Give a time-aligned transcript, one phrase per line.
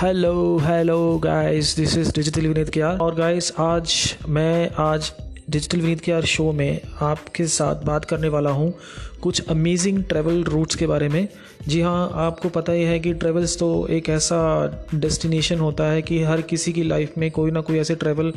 [0.00, 3.92] Hello hello guys this is digital Vineet क्या और guys आज
[4.28, 5.12] मैं, आज
[5.50, 8.72] डिजिटल विनीत किया शो में आपके साथ बात करने वाला हूँ
[9.26, 11.26] कुछ अमेजिंग ट्रैवल रूट्स के बारे में।
[11.68, 14.38] जी हाँ आपको पता ही है कि ट्रैवल्स तो एक ऐसा
[14.94, 18.32] डेस्टिनेशन होता है कि हर किसी की लाइफ में कोई ना कोई ऐसे ट्रैवल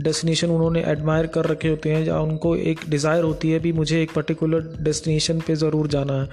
[0.00, 4.00] डेस्टिनेशन उन्होंने एडमायर कर रखे होते हैं या उनको एक डिज़ायर होती है भी मुझे
[4.02, 6.28] एक पर्टिकुलर डेस्टिनेशन पे ज़रूर जाना है।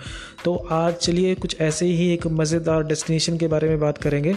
[0.46, 4.36] तो आज चलिए कुछ ऐसे ही एक मज़ेदार डेस्टिनेशन के बारे में बात करेंगे।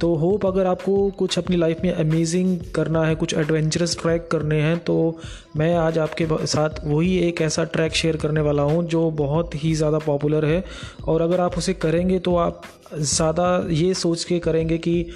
[0.00, 4.60] तो होप अगर आपको कुछ अपनी लाइफ में अमेजिंग करना है, कुछ एडवेंचरस ट्रैक करने
[4.62, 5.18] हैं तो
[5.56, 9.74] मैं आज आपके साथ वही एक ऐसा ट्रैक शेयर करने वाला हूँ, जो बहुत ही
[9.74, 10.62] ज़्यादा पॉपुलर है।
[11.04, 12.62] और अगर आप उसे करेंगे तो आप
[12.94, 15.06] ज़्यादा ये सोच के करेंगे कि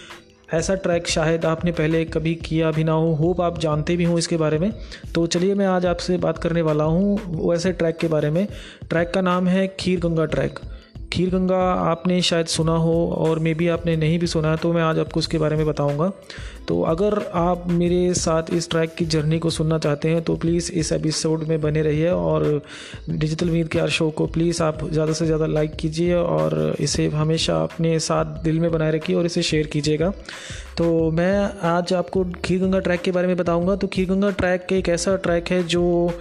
[0.54, 4.18] ऐसा ट्रैक शायद आपने पहले कभी किया भी ना हो। होप आप जानते भी हों
[4.18, 4.70] इसके बारे में।
[5.14, 8.46] तो चलिए मैं आज आपसे बात करने वाला हूँ वो ऐसे ट्रैक के बारे में।
[8.90, 10.58] ट्रैक का नाम है खीर गंगा ट्रैक
[11.12, 14.72] खीर गंगा आपने शायद सुना हो और मे बी आपने नहीं भी सुना है तो
[14.72, 16.10] मैं आज आपको उसके बारे में बताऊँगा।
[16.68, 20.70] तो अगर आप मेरे साथ इस ट्रैक की जर्नी को सुनना चाहते हैं तो प्लीज़
[20.72, 22.62] इस एपिसोड में बने रहिए और
[23.08, 27.08] डिजिटल मीत के आर शो को प्लीज़ आप ज़्यादा से ज़्यादा लाइक कीजिए और इसे
[27.08, 30.12] हमेशा अपने साथ दिल में बनाए रखिए और इसे शेयर कीजिएगा।
[30.78, 34.72] तो मैं आज आपको खीर गंगा ट्रैक के बारे में बताऊँगा। तो खीर गंगा ट्रैक
[34.72, 36.12] एक ऐसा ट्रैक है जो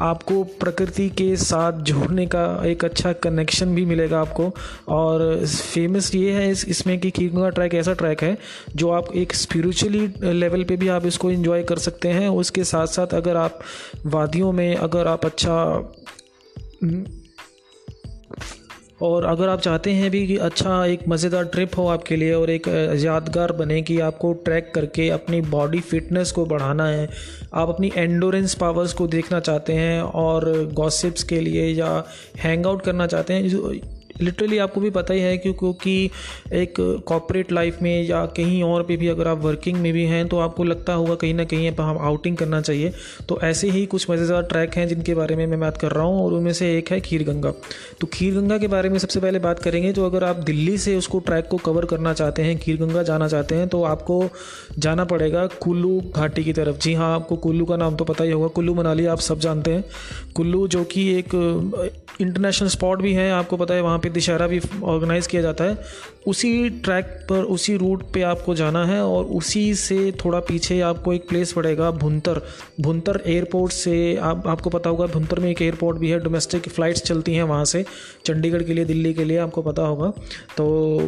[0.00, 4.50] आपको प्रकृति के साथ जोड़ने का एक अच्छा कनेक्शन भी मिलेगा आपको।
[4.88, 8.36] और फ़ेमस ये है इस, इसमें कि खीर गंगा ट्रैक ऐसा ट्रैक है
[8.76, 12.86] जो आप एक स्पिरिचुअली लेवल पे भी आप इसको इन्जॉय कर सकते हैं। उसके साथ
[12.86, 13.60] साथ अगर आप
[14.06, 15.56] वादियों में अगर आप अच्छा
[19.02, 22.50] और अगर आप चाहते हैं भी कि अच्छा एक मज़ेदार ट्रिप हो आपके लिए और
[22.50, 27.08] एक यादगार बने कि आपको ट्रैक करके अपनी बॉडी फिटनेस को बढ़ाना है,
[27.54, 32.04] आप अपनी एंडोरेंस पावर्स को देखना चाहते हैं और गॉसिप्स के लिए या
[32.38, 33.48] हैंग आउट करना चाहते हैं
[34.20, 36.10] लिटरली आपको भी पता ही है कि क्योंकि
[36.52, 36.74] एक
[37.06, 40.38] कॉपरेट लाइफ में या कहीं और पे भी अगर आप वर्किंग में भी हैं तो
[40.38, 42.92] आपको लगता होगा कहीं ना कहीं हम आउटिंग करना चाहिए।
[43.28, 46.24] तो ऐसे ही कुछ मज़ेदार ट्रैक हैं जिनके बारे में मैं बात कर रहा हूँ
[46.24, 47.52] और उनमें से एक है खीर गंगा
[48.00, 50.96] तो खीर गंगा के बारे में सबसे पहले बात करेंगे तो अगर आप दिल्ली से
[50.96, 54.22] उसको ट्रैक को कवर करना चाहते हैं खीर गंगा जाना चाहते हैं तो आपको
[54.78, 58.30] जाना पड़ेगा कुल्लू घाटी की तरफ़। जी हाँ आपको कुल्लू का नाम तो पता ही
[58.30, 59.84] होगा, कुल्लू मनाली आप सब जानते हैं।
[60.36, 61.34] कुल्लू जो कि एक
[62.20, 65.78] इंटरनेशनल स्पॉट भी है, आपको पता है वहाँ पे दशहरा भी ऑर्गेनाइज़ किया जाता है।
[66.26, 71.12] उसी ट्रैक पर, उसी रूट पे आपको जाना है और उसी से थोड़ा पीछे आपको
[71.12, 72.40] एक प्लेस पड़ेगा, भुंतर।
[72.80, 77.02] भुंतर एयरपोर्ट से आप, आपको पता होगा, भुंतर में एक एयरपोर्ट भी है। डोमेस्टिक फ़्लाइट्स
[77.02, 77.84] चलती हैं वहाँ से।
[78.26, 80.12] चंडीगढ़ के लिए, दिल्ली के लिए आपको पता होगा।
[80.56, 80.64] तो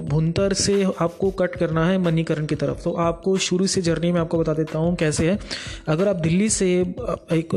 [0.07, 4.21] भुंतर से आपको कट करना है मनीकरण की तरफ़। तो आपको शुरू से जर्नी में
[4.21, 5.39] आपको बता देता हूँ कैसे है।
[5.89, 6.71] अगर आप दिल्ली से
[7.33, 7.55] एक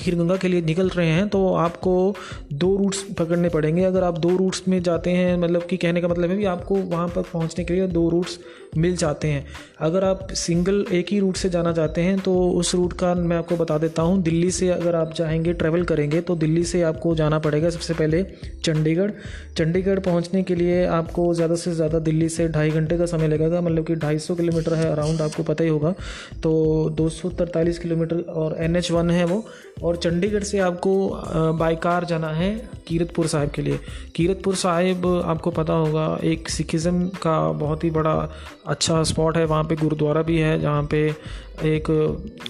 [0.00, 2.14] खीर गंगा के लिए निकल रहे हैं तो आपको
[2.52, 6.08] दो रूट्स पकड़ने पड़ेंगे। अगर आप दो रूट्स में जाते हैं मतलब कि कहने का
[6.08, 8.38] मतलब है कि आपको वहाँ पर पहुँचने के लिए दो रूट्स
[8.76, 9.46] मिल जाते हैं।
[9.80, 13.36] अगर आप सिंगल एक ही रूट से जाना चाहते हैं तो उस रूट का मैं
[13.36, 17.14] आपको बता देता हूँ। दिल्ली से अगर आप चाहेंगे ट्रैवल करेंगे तो दिल्ली से आपको
[17.14, 18.22] जाना पड़ेगा सबसे पहले
[18.64, 19.10] चंडीगढ़।
[19.56, 23.60] चंडीगढ़ पहुँचने के लिए आपको ज़्यादा से ज़्यादा दिल्ली से ढाई घंटे का समय लगेगा
[23.60, 25.94] मतलब कि ढाई किलोमीटर है अराउंड आपको पता ही होगा।
[26.42, 26.50] तो
[26.90, 27.08] दो
[27.78, 29.44] किलोमीटर और एन है वो।
[29.82, 30.92] और चंडीगढ़ से आपको
[31.58, 32.50] बाई कार जाना है
[32.86, 33.78] कीरतपुर साहिब के लिए।
[34.14, 38.14] कीरतपुर साहिब, आपको पता होगा, एक सिखिज़म का बहुत ही बड़ा
[38.68, 41.00] अच्छा स्पॉट है वहाँ पे गुरुद्वारा भी है जहाँ पे
[41.64, 41.86] एक,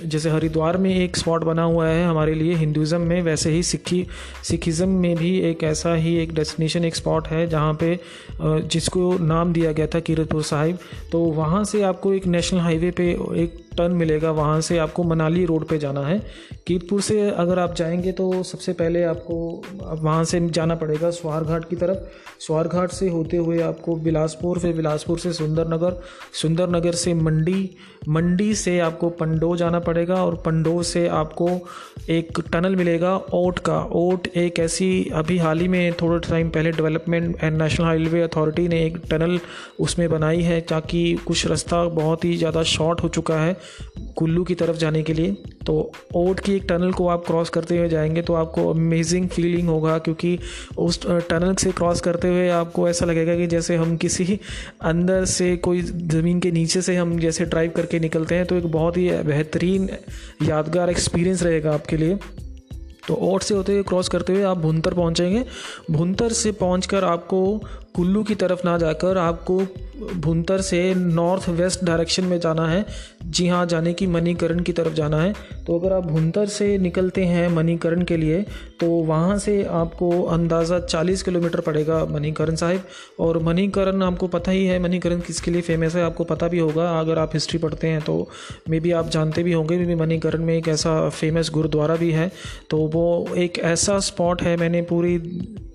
[0.04, 4.06] जैसे हरिद्वार में एक स्पॉट बना हुआ है हमारे लिए हिंदुज़म में, वैसे ही सिखी
[4.44, 7.98] सिखिज़म में भी एक ऐसा ही एक डेस्टिनेशन एक स्पॉट है जहाँ पे
[8.42, 10.78] जिसको नाम दिया गया था कीरतपुर साहिब।
[11.12, 13.10] तो वहाँ से आपको एक नेशनल हाईवे पे
[13.42, 16.18] एक टर्न मिलेगा, वहाँ से आपको मनाली रोड पे जाना है।
[16.66, 19.36] कीरतपुर से अगर आप जाएँगे तो सबसे पहले आपको
[19.74, 21.98] वहाँ से जाना पड़ेगा स्वार घाट की तरफ़।
[22.40, 26.00] स्वार घाट से होते हुए आपको बिलासपुर, फिर बिलासपुर से सुंदरनगर
[26.32, 27.70] सुंदरनगर से मंडी
[28.08, 31.48] मंडी से आपको पंडो जाना पड़ेगा और पंडो से आपको
[32.10, 36.70] एक टनल मिलेगा ओट का। ओट एक ऐसी अभी हाल ही में थोड़ा टाइम पहले
[36.72, 39.38] development and national highway authority ने एक टनल
[39.80, 43.56] उसमें बनाई है ताकि कुछ रास्ता बहुत ही ज़्यादा शॉर्ट हो चुका है
[44.16, 45.36] कुल्लू की तरफ़ जाने के लिए।
[45.66, 45.74] तो
[46.14, 49.98] ओट की एक टनल को आप क्रॉस करते हुए जाएँगे तो आपको अमेजिंग फीलिंग होगा
[49.98, 50.38] क्योंकि
[50.78, 51.00] उस
[51.30, 54.38] टनल से क्रॉस करते हुए आपको ऐसा लगेगा कि जैसे हम किसी
[54.82, 58.66] अंदर से कोई ज़मीन के नीचे से हम जैसे ड्राइव करके निकलते हैं तो एक
[58.72, 59.88] बहुत ही बेहतरीन
[60.42, 62.18] यादगार एक्सपीरियंस रहेगा आपके लिए।
[63.08, 65.44] तो ओट से होते हुए क्रॉस करते हुए आप भुंतर पहुँचेंगे।
[65.90, 67.62] भुंतर से पहुंचकर आपको
[67.98, 69.58] कुल्लू की तरफ़ ना जाकर आपको
[70.16, 72.84] भुंतर से नॉर्थ वेस्ट डायरेक्शन में जाना है।
[73.26, 75.32] जी हाँ जाने की मणिकरण की तरफ़ जाना है।
[75.66, 78.40] तो अगर आप भुंतर से निकलते हैं मणिकरण के लिए
[78.80, 82.82] तो वहाँ से आपको अंदाज़ा 40 किलोमीटर पड़ेगा मणिकरण साहिब।
[83.20, 86.88] और मणिकरण आपको पता ही है, मणिकरण किसके लिए फ़ेमस है, आपको पता भी होगा।
[87.00, 88.28] अगर आप हिस्ट्री पढ़ते हैं तो
[88.70, 92.30] मे बी आप जानते भी होंगे भी मणिकरण में एक ऐसा फ़ेमस गुरुद्वारा भी है।
[92.70, 95.16] तो वो एक ऐसा स्पॉट है, मैंने पूरी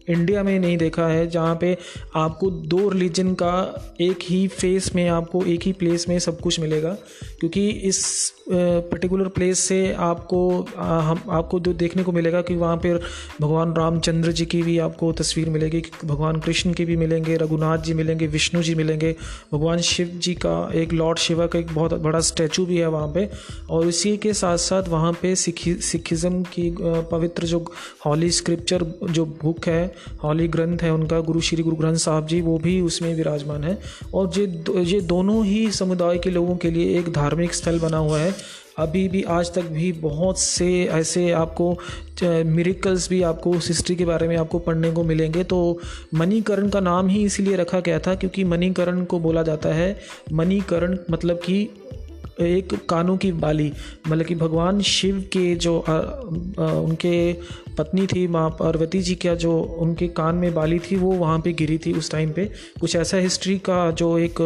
[0.09, 1.77] इंडिया में नहीं देखा है, जहाँ पे
[2.15, 3.53] आपको दो रिलीजन का
[4.01, 6.95] एक ही फेस में, आपको एक ही प्लेस में सब कुछ मिलेगा।
[7.39, 10.39] क्योंकि इस पर्टिकुलर प्लेस से आपको
[10.77, 12.99] हम, आपको जो देखने को मिलेगा कि वहाँ पर
[13.41, 17.93] भगवान रामचंद्र जी की भी आपको तस्वीर मिलेगी भगवान कृष्ण की भी मिलेंगे, रघुनाथ जी
[17.93, 19.15] मिलेंगे, विष्णु जी मिलेंगे,
[19.53, 23.11] भगवान शिव जी का एक लॉर्ड शिवा का एक बहुत बड़ा स्टैचू भी है वहाँ
[23.13, 23.29] पे।
[23.69, 26.69] और इसी के साथ साथ वहाँ पे सिखी, सिखिज़म की
[27.11, 27.65] पवित्र जो
[28.05, 29.92] हॉली स्क्रिप्चर जो बुक है
[30.23, 33.77] हॉली ग्रंथ है उनका, गुरु श्री गुरु ग्रंथ साहब जी, वो भी उसमें विराजमान है।
[34.13, 38.19] और ये ये दोनों ही समुदाय के लोगों के लिए एक धार्मिक स्थल बना हुआ
[38.19, 38.33] है।
[38.77, 41.77] अभी भी, आज तक भी बहुत से ऐसे आपको
[42.23, 45.79] मिरिकल्स भी आपको उस हिस्ट्री के बारे में आपको पढ़ने को मिलेंगे। तो
[46.13, 49.99] मणिकरण का नाम ही इसीलिए रखा गया था क्योंकि मणिकरण को बोला जाता है।
[50.33, 51.67] मणिकरण मतलब कि
[52.41, 53.71] एक कानों की बाली
[54.07, 57.33] मतलब कि भगवान शिव के जो आ, आ, उनके
[57.77, 61.53] पत्नी थी माँ पार्वती जी का जो उनके कान में बाली थी वो वहाँ पे
[61.53, 62.45] गिरी थी उस टाइम पे।
[62.81, 64.41] कुछ ऐसा हिस्ट्री का जो एक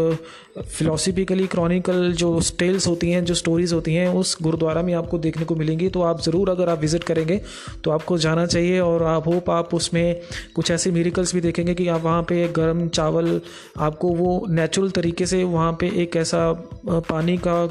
[0.57, 5.45] फिलोसफिकली क्रॉनिकल जो टेल्स होती हैं जो स्टोरीज़ होती हैं उस गुरुद्वारा में आपको देखने
[5.45, 7.42] को मिलेंगी। तो आप ज़रूर अगर आप विज़िट करेंगे
[7.84, 10.22] तो आपको जाना चाहिए और आप होप आप उसमें
[10.56, 13.39] कुछ ऐसे मेरिकल्स भी देखेंगे कि आप वहाँ पे गर्म चावल
[13.78, 16.51] आपको वो नेचुरल तरीके से वहाँ पे एक ऐसा
[16.86, 17.68] पानी का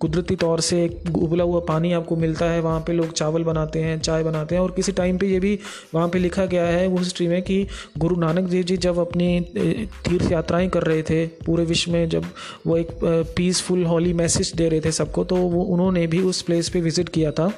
[0.00, 3.80] कुदरती तौर से एक उबला हुआ पानी आपको मिलता है, वहाँ पे लोग चावल बनाते
[3.80, 5.58] हैं, चाय बनाते हैं और किसी टाइम पे ये भी
[5.94, 7.66] वहाँ पे लिखा गया है उस हिस्ट्री में कि
[7.98, 12.24] गुरु नानक देव जी जब अपनी तीर्थ यात्राएँ कर रहे थे, पूरे विश्व में जब
[12.66, 12.88] वो एक
[13.36, 17.08] पीसफुल हॉली मैसेज दे रहे थे सबको तो वो, उन्होंने भी उस प्लेस पर विज़िट
[17.08, 17.50] किया था।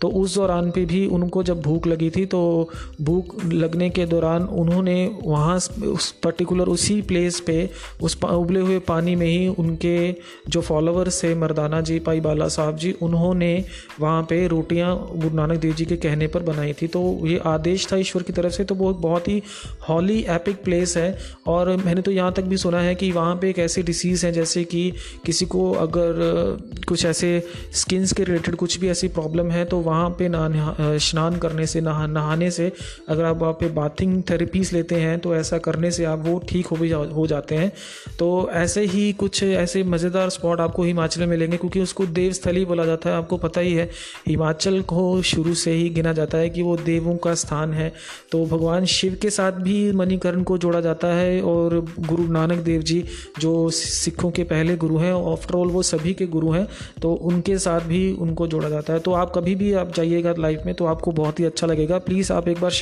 [0.00, 2.40] तो उस दौरान पर भी उनको जब भूख लगी थी तो
[3.00, 4.94] भूख लगने के दौरान उन्होंने
[5.24, 7.58] वहाँ उस पर्टिकुलर उसी प्लेस पे
[8.02, 9.96] उस उबले हुए पानी में ही उनके
[10.48, 13.64] जो फॉलोअर्स थे, मर्दाना जी पाई बाला साहब जी, उन्होंने
[14.00, 17.86] वहाँ पे रोटियाँ गुरु नानक देव जी के कहने पर बनाई थी। तो ये आदेश
[17.92, 19.42] था ईश्वर की तरफ़ से तो वो बहुत ही
[19.88, 23.50] हॉली एपिक प्लेस है। और मैंने तो यहाँ तक भी सुना है कि वहाँ पे
[23.50, 24.92] एक ऐसी डिसीज़ है, जैसे कि
[25.26, 26.18] किसी को अगर
[26.88, 27.28] कुछ ऐसे
[27.74, 30.48] स्किन्स के रिलेटेड कुछ भी ऐसी प्रॉब्लम है तो वहाँ पे ना
[30.80, 32.70] स्नान करने से, नहा, नहाने से
[33.08, 36.66] अगर आप वहाँ पे बाथिंग थेरेपीज लेते हैं तो ऐसा करने से आप वो ठीक
[36.66, 37.70] हो भी हो जाते हैं।
[38.18, 42.84] तो ऐसे ही कुछ ऐसे मज़ेदार स्पॉट आपको हिमाचल में मिलेंगे क्योंकि उसको देवस्थली बोला
[42.84, 43.88] जाता है। आपको पता ही है,
[44.26, 47.92] हिमाचल को शुरू से ही गिना जाता है कि वो देवों का स्थान है।
[48.32, 52.82] तो भगवान शिव के साथ भी मणिकरण को जोड़ा जाता है और गुरु नानक देव
[52.82, 53.02] जी
[53.40, 56.66] जो सिखों के पहले गुरु हैं आफ्टर ऑल वो सभी के गुरु हैं
[57.02, 60.62] तो उनके साथ भी उनको जोड़ा जाता है। तो आप कभी भी आप जाइएगा लाइफ
[60.66, 62.72] में तो आपको बहुत ही अच्छा लगेगा। प्लीज़ आप एक बार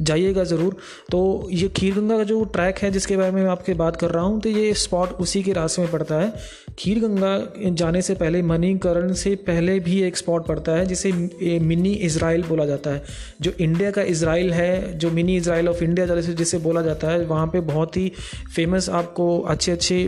[0.00, 0.76] जाइएगा ज़रूर।
[1.10, 4.10] तो ये खीर गंगा का जो ट्रैक है जिसके बारे में मैं आपके बात कर
[4.10, 6.32] रहा हूँ तो ये स्पॉट उसी के रास्ते में पड़ता है।
[6.78, 11.12] खीर गंगा जाने से पहले मणिकरण से पहले भी एक स्पॉट पड़ता है, जिसे
[11.60, 13.02] मिनी इसराइल बोला जाता है।
[13.40, 17.24] जो इंडिया का इसराइल है, जो मिनी इसराइल ऑफ़ इंडिया जैसे जिसे बोला जाता है,
[17.24, 18.12] वहाँ पे बहुत ही
[18.56, 20.04] फ़ेमस आपको अच्छे अच्छे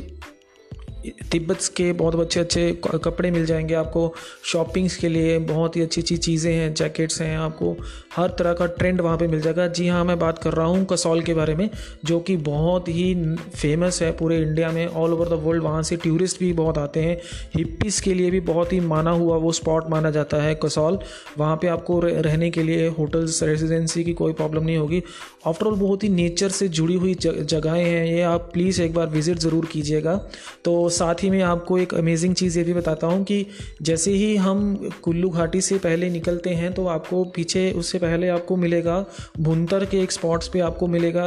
[1.32, 4.12] तिब्बत के बहुत अच्छे अच्छे कपड़े मिल जाएँगे आपको।
[4.44, 7.76] शॉपिंग्स के लिए बहुत ही अच्छी अच्छी चीज़ें हैं, जैकेट्स हैं, आपको
[8.16, 10.84] हर तरह का ट्रेंड वहाँ पे मिल जाएगा। जी हाँ मैं बात कर रहा हूँ
[10.84, 11.68] कसौल के बारे में,
[12.04, 15.96] जो कि बहुत ही फ़ेमस है पूरे इंडिया में। ऑल ओवर द वर्ल्ड वहाँ से
[15.96, 17.16] टूरिस्ट भी बहुत आते हैं।
[17.56, 20.98] हिप्पीज़ के लिए भी बहुत ही माना हुआ वो स्पॉट माना जाता है कसौल।
[21.38, 25.02] वहाँ पर आपको रहने के लिए होटल्स रेजिडेंसी की कोई प्रॉब्लम नहीं होगी।
[25.46, 29.38] आफ्टरऑल बहुत ही नेचर से जुड़ी हुई जगहें हैं। ये आप प्लीज़ एक बार विज़िट
[29.38, 30.16] ज़रूर कीजिएगा।
[30.64, 33.46] तो साथ ही मैं आपको एक अमेजिंग चीज़ ये भी बताता हूँ कि
[33.82, 38.56] जैसे ही हम कुल्लू घाटी से पहले निकलते हैं तो आपको पीछे, उससे पहले आपको
[38.56, 39.04] मिलेगा
[39.40, 41.24] भुंतर के एक स्पॉट्स पे आपको मिलेगा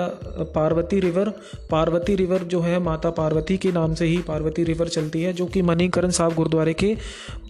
[0.56, 1.30] पार्वती रिवर
[1.72, 5.46] पार्वती रिवर जो है, माता पार्वती के नाम से ही पार्वती रिवर चलती है, जो
[5.46, 6.96] कि मणिकरण साहब गुरुद्वारे के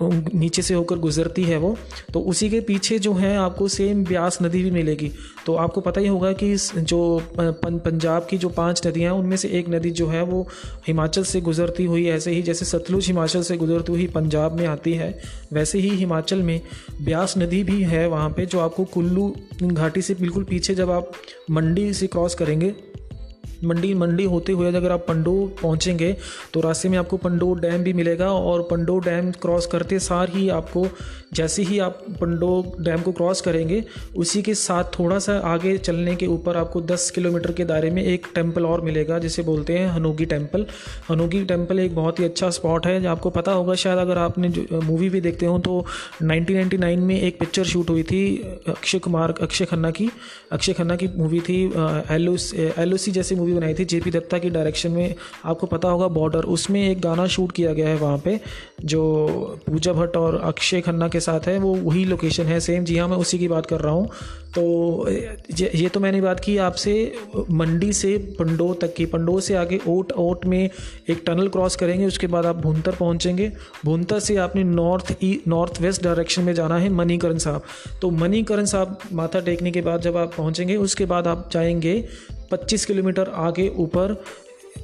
[0.02, 1.76] नीचे से होकर गुजरती है वो।
[2.14, 5.12] तो उसी के पीछे जो है, आपको सेम ब्यास नदी भी मिलेगी।
[5.46, 7.00] तो आपको पता ही होगा कि जो
[7.40, 10.48] पंजाब की जो पाँच नदियाँ हैं, उनमें से एक नदी जो है, वो
[10.88, 14.94] हिमाचल से गुजरती हुई ऐसे ही जैसे सतलुज हिमाचल से गुजरती हुई पंजाब में आती
[14.94, 15.10] है,
[15.54, 16.62] वैसे ही हिमाचल में
[17.02, 19.34] ब्यास नदी भी है वहाँ पे जो आपको कुल्लू
[19.64, 21.12] घाटी से बिल्कुल पीछे जब आप
[21.52, 22.74] मंडी से क्रॉस करेंगे
[23.64, 26.16] मंडी मंडी होते हुए अगर आप पंडो पहुँचेंगे
[26.54, 30.48] तो रास्ते में आपको पंडो डैम भी मिलेगा और पंडो डैम क्रॉस करते सार ही
[30.50, 30.86] आपको,
[31.34, 33.84] जैसे ही आप पंडो डैम को क्रॉस करेंगे,
[34.18, 38.04] उसी के साथ थोड़ा सा आगे चलने के ऊपर आपको 10 किलोमीटर के दायरे में
[38.04, 40.66] एक टेंपल और मिलेगा, जिसे बोलते हैं हनोगी टेंपल
[41.10, 44.50] हनोगी टेंपल एक बहुत ही अच्छा स्पॉट है आपको पता होगा शायद अगर आपने
[44.84, 45.86] मूवी भी देखते हो तो
[46.24, 48.22] 1999 में एक पिक्चर शूट हुई थी,
[48.68, 50.10] अक्षय कुमार, अक्षय खन्ना की,
[50.52, 51.64] अक्षय खन्ना की मूवी थी
[52.12, 56.44] एल ओ जैसी मूवी बनाई थी जेपी दत्ता की डायरेक्शन में। आपको पता होगा बॉर्डर
[56.50, 58.40] उसमें एक गाना शूट किया गया है वहाँ पे,
[58.84, 62.98] जो पूजा भट्ट और अक्षय खन्ना के साथ है, वो वही लोकेशन है सेम जी
[62.98, 64.10] हाँ मैं उसी की बात कर रहा हूँ।
[64.50, 65.10] तो
[65.54, 67.14] ये तो मैंने बात की, आपसे
[67.52, 70.70] मंडी से पंडो तक की। पंडो से आगे ओट ओट में
[71.10, 73.52] एक टनल क्रॉस करेंगे, उसके बाद आप भूंतर पहुँचेंगे।
[73.86, 77.64] भुंतर से आपने north e north west direction में जाना है मनीकरण साहब।
[78.02, 82.04] तो मनीकरण साहब माथा टेकने के बाद जब आप पहुँचेंगे, उसके बाद आप जाएँगे
[82.52, 84.24] 25 किलोमीटर आगे ऊपर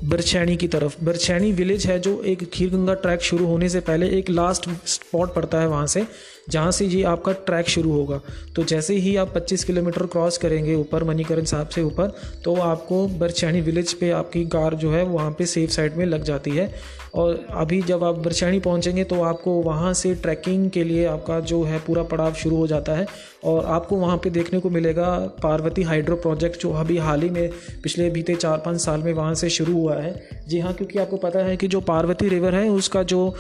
[0.03, 4.09] बरछैनी की तरफ़। बरछैनी विलेज है जो एक खीर गंगा ट्रैक शुरू होने से पहले
[4.09, 6.05] एक लास्ट स्पॉट पड़ता है वहाँ से।
[6.47, 8.19] जहाँ से ये आपका ट्रैक शुरू होगा।
[8.55, 13.07] तो जैसे ही आप 25 किलोमीटर क्रॉस करेंगे ऊपर, मणिकरण साहब से ऊपर तो आपको
[13.09, 16.71] बरछैनी विलेज पे आपकी कार जो है वहाँ पे सेफ़ साइड में लग जाती है।
[17.15, 21.61] और अभी जब आप बरछैनी पहुँचेंगे तो आपको वहाँ से ट्रैकिंग के लिए आपका जो
[21.63, 23.05] है पूरा पड़ाव शुरू हो जाता है।
[23.43, 25.09] और आपको वहाँ पे देखने को मिलेगा
[25.43, 27.49] पार्वती हाइड्रो प्रोजेक्ट, जो अभी हाल ही में
[27.83, 31.17] पिछले बीते चार पाँच साल में वहाँ से शुरू हुआ है। जी हाँ क्योंकि आपको
[31.17, 33.35] पता है कि जो पार्वती रिवर है, उसका जो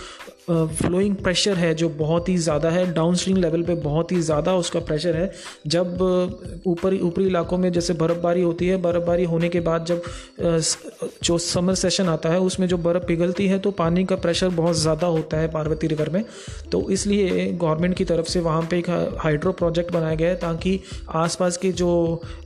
[0.47, 4.55] फ्लोइंग प्रेशर है जो बहुत ही ज़्यादा है डाउन स्ट्रीम लेवल पे बहुत ही ज़्यादा
[4.55, 5.31] उसका प्रेशर है।
[5.67, 6.01] जब
[6.67, 10.01] ऊपरी ऊपरी इलाकों में जैसे बर्फ़बारी होती है, बर्फ़बारी होने के बाद जब
[11.23, 14.75] जो समर सेशन आता है, उसमें जो बर्फ़ पिघलती है तो पानी का प्रेशर बहुत
[14.77, 16.23] ज़्यादा होता है पार्वती रिवर में।
[16.71, 20.79] तो इसलिए गवर्नमेंट की तरफ़ से वहाँ पर एक हाइड्रो प्रोजेक्ट बनाया गया है ताकि
[21.15, 21.89] आसपास के जो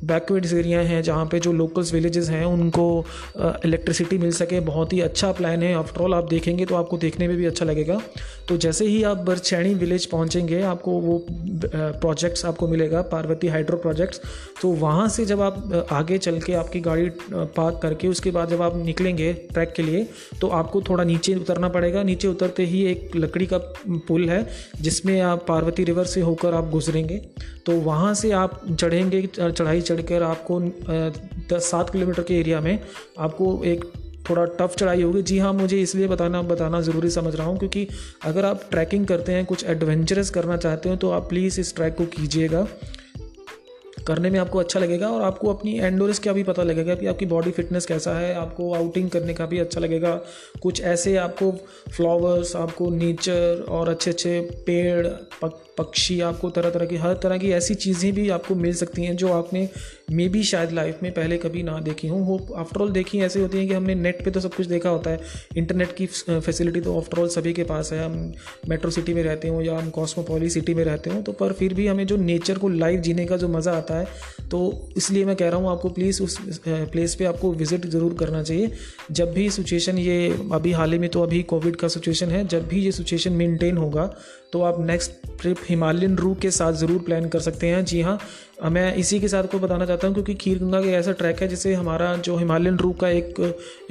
[0.04, 3.06] बैकवर्ड्स एरिया हैं, जहाँ पर जो लोकल्स विलेजेस हैं, उनको
[3.66, 7.36] इलेक्ट्रिसिटी मिल सके। बहुत ही अच्छा प्लान है। आफ्टरऑल आप देखेंगे तो आपको देखने में
[7.38, 8.01] भी अच्छा लगेगा। मिलेगा।
[8.48, 14.22] तो जैसे ही आप बरछैणी विलेज पहुँचेंगे, आपको वो प्रोजेक्ट्स आपको मिलेगा, पार्वती हाइड्रो प्रोजेक्ट्स
[14.62, 18.62] तो वहाँ से जब आप आगे चल के आपकी गाड़ी पार्क करके उसके बाद जब
[18.62, 20.08] आप निकलेंगे ट्रैक के लिए
[20.41, 24.48] तो आपको थोड़ा नीचे उतरना पड़ेगा। नीचे उतरते ही एक लकड़ी का पुल है,
[24.82, 27.17] जिसमें आप पार्वती रिवर से होकर आप गुजरेंगे।
[27.65, 30.60] तो वहाँ से आप चढ़ेंगे, चढ़ाई चढ़कर आपको
[31.50, 32.79] दस सात किलोमीटर के एरिया में
[33.20, 33.86] आपको एक
[34.29, 37.88] थोड़ा टफ चढ़ाई होगी। जी हाँ मुझे इसलिए बताना बताना ज़रूरी समझ रहा हूँ, क्योंकि
[38.25, 41.96] अगर आप ट्रैकिंग करते हैं, कुछ एडवेंचरस करना चाहते हो तो आप प्लीज़ इस ट्रैक
[41.96, 42.67] को कीजिएगा।
[44.07, 47.25] करने में आपको अच्छा लगेगा और आपको अपनी एंडोरेंस का भी पता लगेगा कि आपकी
[47.25, 50.13] बॉडी फिटनेस कैसा है, आपको आउटिंग करने का भी अच्छा लगेगा।
[50.62, 51.51] कुछ ऐसे आपको
[51.91, 55.07] फ्लावर्स आपको नेचर और अच्छे अच्छे पेड़
[55.77, 59.15] पक्षी आपको तरह तरह की, हर तरह की ऐसी चीज़ें भी आपको मिल सकती हैं
[59.15, 59.67] जो आपने
[60.12, 63.57] मे बी शायद लाइफ में पहले कभी ना देखी हूँ। वो आफ्टरऑल देखी ऐसी होती
[63.57, 65.19] हैं कि हमने नेट पे तो सब कुछ देखा होता है।
[65.57, 68.31] इंटरनेट की फैसिलिटी तो आफ्टरऑल सभी के पास है। हम
[68.69, 71.74] मेट्रो सिटी में रहते हो या हम कॉस्मोपोली सिटी में रहते हो तो पर फिर
[71.74, 74.05] भी हमें जो नेचर को लाइव जीने का जो मज़ा आता है
[74.51, 74.60] तो
[74.98, 78.72] इसलिए मैं कह रहा हूँ आपको प्लीज़ उस प्लेस पर आपको विज़िट ज़रूर करना चाहिए।
[79.12, 82.67] जब भी सिचुएशन ये अभी हाल ही में तो अभी कोविड का सिचुएशन है। जब
[82.67, 84.10] भी ये सिचुएशन मेंटेन होगा
[84.54, 88.20] तो आप नेक्स्ट ट्रिप हिमालयन रूट के साथ ज़रूर प्लान कर सकते हैं। जी हाँ
[88.63, 91.48] मैं इसी के साथ को बताना चाहता हूँ क्योंकि खीर गंगा एक ऐसा ट्रैक है
[91.48, 93.39] जिसे हमारा जो हिमालयन रूट का एक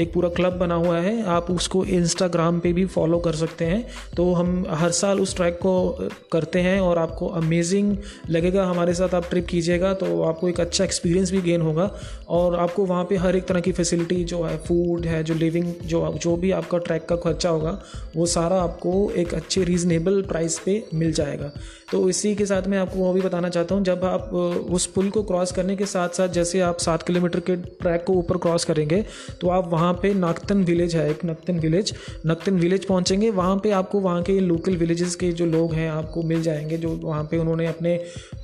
[0.00, 3.86] एक पूरा क्लब बना हुआ है, आप उसको इंस्टाग्राम पे भी फॉलो कर सकते हैं।
[4.16, 7.96] तो हम हर साल उस ट्रैक को करते हैं और आपको अमेजिंग
[8.30, 11.90] लगेगा। हमारे साथ आप ट्रिप कीजिएगा तो आपको एक अच्छा एक्सपीरियंस भी गेन होगा
[12.30, 15.72] और आपको वहाँ पर हर एक तरह की फैसिलिटी जो है फ़ूड है, जो लिविंग
[15.84, 17.78] जो जो भी आपका ट्रैक का खर्चा होगा,
[18.16, 21.52] वो सारा आपको एक अच्छे रीज़नेबल प्राइस पे मिल जाएगा।
[21.88, 24.30] तो इसी के साथ मैं आपको वो भी बताना चाहता हूँ, जब आप
[24.70, 28.12] उस पुल को क्रॉस करने के साथ साथ जैसे आप सात किलोमीटर के ट्रैक को
[28.14, 29.04] ऊपर क्रॉस करेंगे
[29.40, 31.92] तो आप वहाँ पे नागतन विलेज है, एक नक्तन विलेज
[32.26, 36.22] नक्तन विलेज पहुँचेंगे। वहाँ पे आपको, वहाँ के लोकल विलेजेस के जो लोग हैं, आपको
[36.22, 37.94] मिल जाएँगे, जो वहाँ पे उन्होंने अपने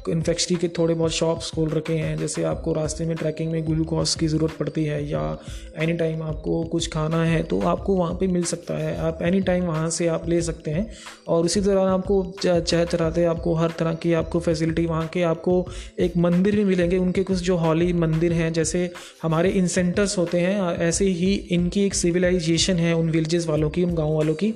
[0.09, 4.15] इन्फेक्शरी के थोड़े बहुत शॉप्स खोल रखे हैं। जैसे आपको रास्ते में ट्रैकिंग में ग्लूकोज
[4.15, 5.39] की ज़रूरत पड़ती है, या
[5.79, 9.41] एनी टाइम आपको कुछ खाना है तो आपको वहाँ पे मिल सकता है। आप एनी
[9.43, 10.87] टाइम वहाँ से आप ले सकते हैं,
[11.29, 15.67] और उसी दौरान आपको चह चराते आपको, हर तरह की आपको फैसिलिटी वहाँ के आपको
[16.01, 18.91] एक मंदिर भी मिलेंगे। उनके कुछ जो हॉली मंदिर हैं, जैसे
[19.23, 23.95] हमारे इंसेंटर्स होते हैं ऐसे ही इनकी एक सिविलाइजेशन है उन विलेजेस वालों की, उन
[23.95, 24.55] गाँव वालों की।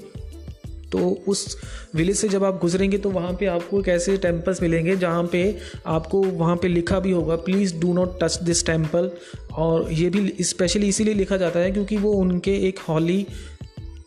[0.93, 1.57] तो उस
[1.95, 5.59] विलेज से जब आप गुजरेंगे तो वहाँ पे आपको एक ऐसे टेम्पल्स मिलेंगे, जहाँ पे
[5.87, 9.11] आपको वहाँ पे लिखा भी होगा please do not touch this temple
[9.55, 13.27] और ये भी स्पेशली इसीलिए लिखा जाता है, क्योंकि वो उनके एक हॉली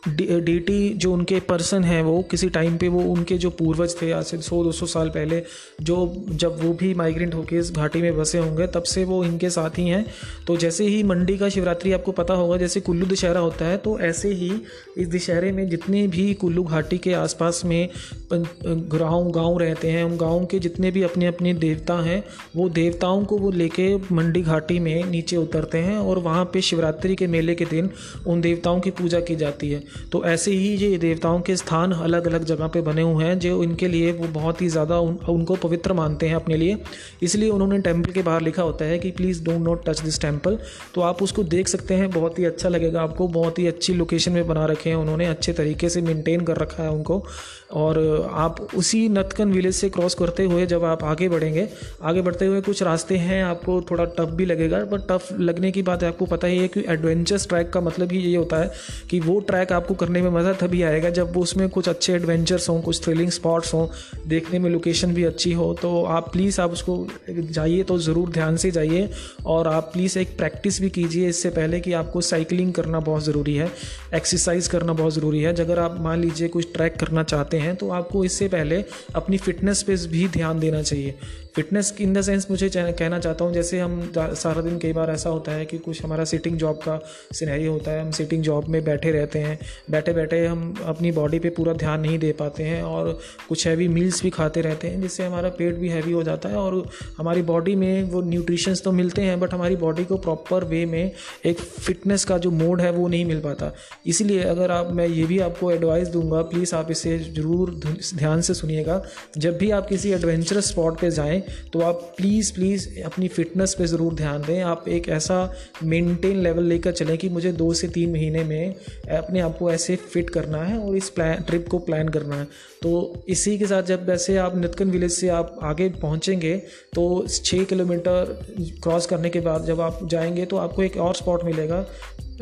[0.04, 4.26] डीटी जो उनके पर्सन हैं, वो किसी टाइम पे वो उनके जो पूर्वज थे, आज
[4.26, 5.42] से सौ, दो सौ साल पहले,
[5.82, 9.50] जो जब वो भी माइग्रेंट होकर इस घाटी में बसे होंगे, तब से वो इनके
[9.50, 10.06] साथ ही हैं।
[10.48, 13.98] तो जैसे ही मंडी का शिवरात्रि आपको पता होगा, जैसे कुल्लू दशहरा होता है तो
[14.00, 14.52] ऐसे ही
[14.98, 17.90] इस दशहरे में जितने भी कुल्लू घाटी के आसपास में
[18.34, 22.24] गाँव गाँव रहते हैं, उन गाँव के जितने भी अपने अपने देवता हैं,
[22.56, 27.16] वो देवताओं को वो लेके मंडी घाटी में नीचे उतरते हैं और वहाँ पे शिवरात्रि
[27.16, 27.90] के मेले के दिन
[28.28, 32.28] उन देवताओं की पूजा की जाती है। तो ऐसे ही ये देवताओं के स्थान अलग
[32.28, 35.56] अलग जगह पे बने हुए हैं जो इनके लिए वो बहुत ही ज़्यादा उन, उनको
[35.58, 36.78] पवित्र मानते हैं अपने लिए।
[37.24, 40.58] इसलिए उन्होंने टेंपल के बाहर लिखा होता है कि please don't not touch this temple
[40.96, 44.32] तो आप उसको देख सकते हैं बहुत ही अच्छा लगेगा आपको बहुत ही अच्छी लोकेशन
[44.32, 47.24] में बना रखे हैं उन्होंने अच्छे तरीके से मेनटेन कर रखा है उनको।
[47.72, 47.98] और
[48.34, 51.68] आप उसी नतकन विलेज से क्रॉस करते हुए जब आप आगे बढ़ेंगे,
[52.04, 55.82] आगे बढ़ते हुए कुछ रास्ते हैं, आपको थोड़ा टफ भी लगेगा बट टफ लगने की
[55.84, 58.72] बात आपको पता ही है कि एडवेंचर्स ट्रैक का मतलब ही ये होता है
[59.10, 62.80] कि वो ट्रैक आपको करने में मज़ा तभी आएगा जब उसमें कुछ अच्छे एडवेंचर्स हों,
[62.82, 63.88] कुछ थ्रिलिंग स्पॉट्स हों,
[64.28, 68.58] देखने में लोकेशन भी अच्छी हो। तो आप प्लीज़ आप उसको जाइए तो ज़रूर ध्यान
[68.58, 69.10] से जाइए
[69.46, 73.56] और आप प्लीज़ एक प्रैक्टिस भी कीजिए इससे पहले कि आपको साइकिलिंग करना बहुत ज़रूरी
[73.56, 73.72] है
[74.16, 77.90] एक्सरसाइज करना बहुत ज़रूरी है। अगर आप मान लीजिए कुछ ट्रैक करना चाहते हैं तो
[77.92, 78.84] आपको इससे पहले
[79.16, 81.16] अपनी फ़िटनेस पे भी ध्यान देना चाहिए।
[81.56, 85.30] फिटनेस इन द सेंस मुझे कहना चाहता हूँ, जैसे हम सारा दिन कई बार ऐसा
[85.30, 87.00] होता है कि कुछ हमारा सिटिंग जॉब का
[87.34, 89.58] सिनेरी होता है, हम सिटिंग जॉब में बैठे रहते हैं
[89.92, 93.88] बैठे बैठे हम अपनी बॉडी पे पूरा ध्यान नहीं दे पाते हैं और कुछ हैवी
[93.88, 96.84] मील्स भी खाते रहते हैं, जिससे हमारा पेट भी हैवी हो जाता है और
[97.18, 101.12] हमारी बॉडी में वो न्यूट्रिशंस तो मिलते हैं बट हमारी बॉडी को प्रॉपर वे में
[101.46, 103.74] एक फिटनेस का जो मोड है वो नहीं मिल पाता।
[104.06, 107.18] इसलिए अगर आप, मैं ये भी आपको एडवाइस दूँगा प्लीज़ आप इसे
[107.50, 107.70] ज़रूर
[108.16, 109.02] ध्यान से सुनिएगा।
[109.38, 111.42] जब भी आप किसी एडवेंचरस स्पॉट पे जाएँ
[111.74, 115.38] तो आप प्लीज़ प्लीज़ अपनी फ़िटनेस पे ज़रूर ध्यान दें। आप एक ऐसा
[115.84, 118.76] मेंटेन लेवल लेकर चलें कि मुझे दो से तीन महीने में
[119.18, 122.48] अपने आप को ऐसे फिट करना है और इस प्लान ट्रिप को प्लान करना है।
[122.82, 126.56] तो इसी के साथ जब वैसे आप नितकन विलेज से आप आगे पहुँचेंगे
[126.96, 128.38] तो छः किलोमीटर
[128.84, 131.86] क्रॉस करने के बाद जब आप जाएँगे तो आपको एक और स्पॉट मिलेगा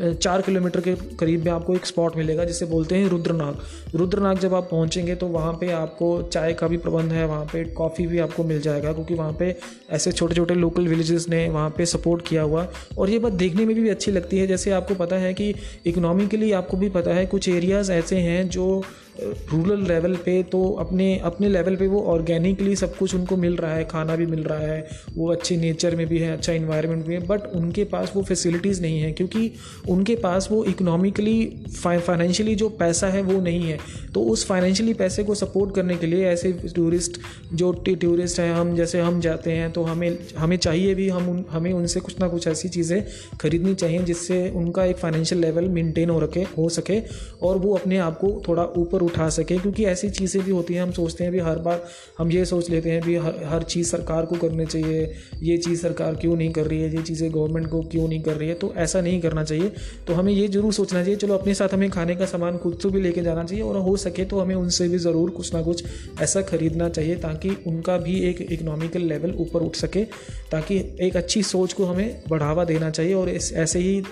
[0.00, 3.62] चार किलोमीटर के करीब में आपको एक स्पॉट मिलेगा, जिसे बोलते हैं रुद्रनाग।
[3.94, 7.64] रुद्रनाग जब आप पहुँचेंगे तो वहाँ पे आपको चाय का भी प्रबंध है, वहाँ पे
[7.72, 9.54] कॉफ़ी भी आपको मिल जाएगा, क्योंकि वहाँ पे
[9.90, 12.66] ऐसे छोटे छोटे लोकल विलेजेस ने वहाँ पे सपोर्ट किया हुआ।
[12.98, 15.54] और ये बात देखने में भी अच्छी लगती है, जैसे आपको पता है कि
[15.86, 18.82] इकोनॉमिकली आपको भी पता है, कुछ एरियाज़ ऐसे हैं जो
[19.18, 23.74] रूरल लेवल पे तो अपने अपने लेवल पे वो ऑर्गेनिकली सब कुछ उनको मिल रहा
[23.74, 27.14] है, खाना भी मिल रहा है, वो अच्छे नेचर में भी है अच्छा इन्वायरमेंट भी
[27.14, 29.50] है बट उनके पास वो फैसिलिटीज़ नहीं है क्योंकि
[29.88, 31.36] उनके पास वो इकोनॉमिकली
[31.78, 33.78] फाइनेंशियली जो पैसा है वो नहीं है।
[34.14, 37.18] तो उस फाइनेंशियली पैसे को सपोर्ट करने के लिए ऐसे टूरिस्ट
[37.54, 41.44] जो टूरिस्ट हैं, हम जैसे हम जाते हैं तो हमें हमें चाहिए भी हम उन,
[41.50, 43.02] हमें उनसे कुछ ना कुछ ऐसी चीज़ें
[43.40, 47.00] खरीदनी चाहिए जिससे उनका एक फाइनेंशियल लेवल मेंटेन हो रखे, हो सके
[47.42, 50.82] और वो अपने आप को थोड़ा ऊपर उठा सके, क्योंकि ऐसी चीज़ें भी होती हैं,
[50.82, 51.84] हम सोचते हैं भी हर बार
[52.18, 55.10] हम ये सोच लेते हैं भी हर हर चीज़ सरकार को करनी चाहिए,
[55.42, 58.36] ये चीज़ सरकार क्यों नहीं कर रही है, ये चीज़ें गवर्नमेंट को क्यों नहीं कर
[58.36, 59.72] रही है तो ऐसा नहीं करना चाहिए।
[60.06, 62.88] तो हमें ये ज़रूर सोचना चाहिए, चलो अपने साथ हमें खाने का सामान खुद से
[62.88, 65.84] भी लेके जाना चाहिए, और हो सके तो हमें उनसे भी ज़रूर कुछ ना कुछ
[66.22, 70.04] ऐसा खरीदना चाहिए, ताकि उनका भी एक इकोनॉमिकल लेवल ऊपर उठ सके,
[70.50, 74.02] ताकि एक अच्छी सोच को हमें बढ़ावा देना चाहिए, और ऐसे ही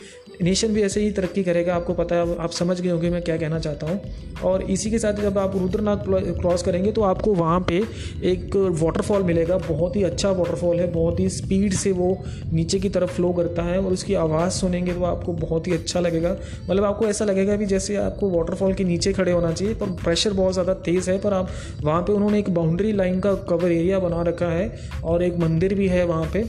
[0.43, 3.37] नेशन भी ऐसे ही तरक्की करेगा, आपको पता है, आप समझ गए होंगे मैं क्या
[3.37, 6.05] कहना चाहता हूँ। और इसी के साथ जब आप रुद्रनाथ
[6.41, 7.83] क्रॉस करेंगे तो आपको वहाँ पे
[8.25, 12.17] एक वाटरफॉल मिलेगा। बहुत ही अच्छा वाटरफॉल है, बहुत ही स्पीड से वो
[12.53, 16.01] नीचे की तरफ़ फ्लो करता है और उसकी आवाज़ सुनेंगे तो आपको बहुत ही अच्छा
[16.01, 19.91] लगेगा। मतलब आपको ऐसा लगेगा भी जैसे आपको वाटरफॉल के नीचे खड़े होना चाहिए, पर
[20.05, 21.51] प्रेशर बहुत ज़्यादा तेज़ है, पर आप,
[21.83, 24.73] वहाँ पर उन्होंने एक बाउंड्री लाइन का कवर एरिया बना रखा है
[25.05, 26.49] और एक मंदिर भी है वहाँ पर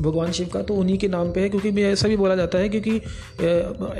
[0.00, 2.58] भगवान शिव का तो उन्हीं के नाम पे है, क्योंकि भी ऐसा भी बोला जाता
[2.58, 2.94] है, क्योंकि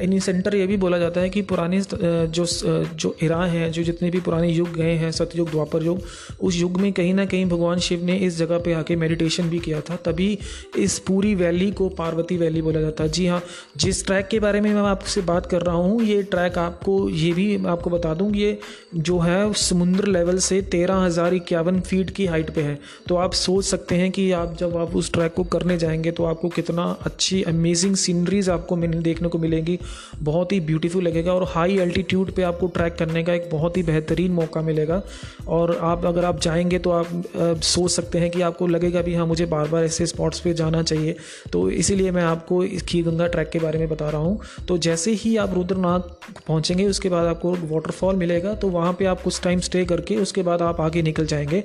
[0.04, 2.46] इन्हीं सेंटर ये भी बोला जाता है कि पुरानी जो
[2.94, 6.00] जो इरा हैं, जो जितने भी पुराने युग गए हैं, सतयुग, द्वापर युग,
[6.40, 9.58] उस युग में कहीं ना कहीं भगवान शिव ने इस जगह पे आके मेडिटेशन भी
[9.58, 10.38] किया था। तभी
[10.78, 13.42] इस पूरी वैली को पार्वती वैली बोला जाता है। जी हाँ
[13.76, 17.32] जिस ट्रैक के बारे में मैं आपसे बात कर रहा हूँ, ये ट्रैक आपको, ये
[17.32, 18.58] भी आपको बता दूँ, ये
[18.96, 23.32] जो है, समुद्र लेवल से तेरह हज़ार इक्यावन फीट की हाइट पर है। तो आप
[23.34, 26.84] सोच सकते हैं कि आप जब आप उस ट्रैक को करने जाएँगे तो आपको कितना
[27.02, 29.78] अच्छी अमेजिंग सीनरीज आपको देखने को मिलेंगी।
[30.22, 33.82] बहुत ही ब्यूटीफुल लगेगा और हाई एल्टीट्यूड पे आपको ट्रैक करने का एक बहुत ही
[33.82, 35.02] बेहतरीन मौका मिलेगा।
[35.48, 39.26] और आप, अगर आप जाएँगे तो आप सोच सकते हैं कि आपको लगेगा भी हाँ
[39.26, 41.16] मुझे बार बार ऐसे स्पॉट्स पर जाना चाहिए।
[41.52, 44.78] तो इसीलिए मैं आपको इस खीर गंगा ट्रैक के बारे में बता रहा हूँ। तो
[44.78, 46.00] जैसे ही आप रुद्रनाथ
[46.46, 50.42] पहुँचेंगे, उसके बाद आपको वाटरफॉल मिलेगा। तो वहाँ पर आप कुछ टाइम स्टे करके, उसके
[50.42, 51.62] बाद आप आगे निकल जाएँगे।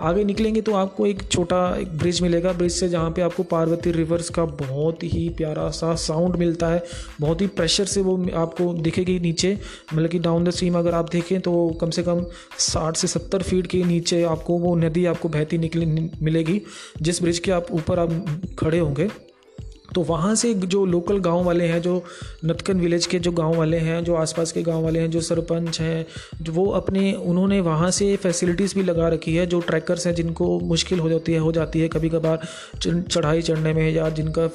[0.00, 3.65] आगे निकलेंगे तो आपको एक छोटा एक ब्रिज मिलेगा। ब्रिज से जहाँ पे आपको पार
[3.66, 6.82] पार्वती रिवर्स का बहुत ही प्यारा सा साउंड मिलता है।
[7.20, 9.58] बहुत ही प्रेशर से वो आपको दिखेगी नीचे।
[9.94, 12.24] मतलब कि डाउन द स्ट्रीम अगर आप देखें तो कम से कम
[12.58, 15.86] साठ से सत्तर फीट के नीचे आपको वो नदी आपको बहती निकली,
[16.22, 16.60] मिलेगी।
[17.02, 18.24] जिस ब्रिज के आप ऊपर आप
[18.58, 19.08] खड़े होंगे
[19.96, 22.02] तो वहाँ से जो लोकल गाँव वाले हैं, जो
[22.44, 25.80] नतकन विलेज के जो गाँव वाले हैं, जो आसपास के गाँव वाले हैं, जो सरपंच
[25.80, 26.06] हैं
[26.50, 30.98] वो अपने, उन्होंने वहाँ से फैसिलिटीज़ भी लगा रखी है, जो ट्रैकर्स हैं जिनको मुश्किल
[30.98, 32.46] हो जाती है, हो जाती है कभी कभार
[32.78, 34.48] चढ़ाई चढ़ने में या जिनका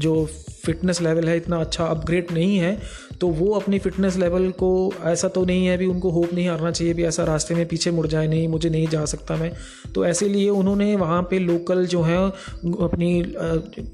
[0.00, 0.24] जो
[0.64, 2.78] फिटनेस लेवल है इतना अच्छा अपग्रेड नहीं है
[3.20, 6.70] तो वो अपनी फ़िटनेस लेवल को, ऐसा तो नहीं है भी उनको होप नहीं हारना
[6.70, 9.52] चाहिए भी ऐसा रास्ते में पीछे मुड़ जाए, नहीं, मुझे नहीं जा सकता मैं।
[9.94, 13.22] तो ऐसे लिए उन्होंने वहाँ पे लोकल जो है, अपनी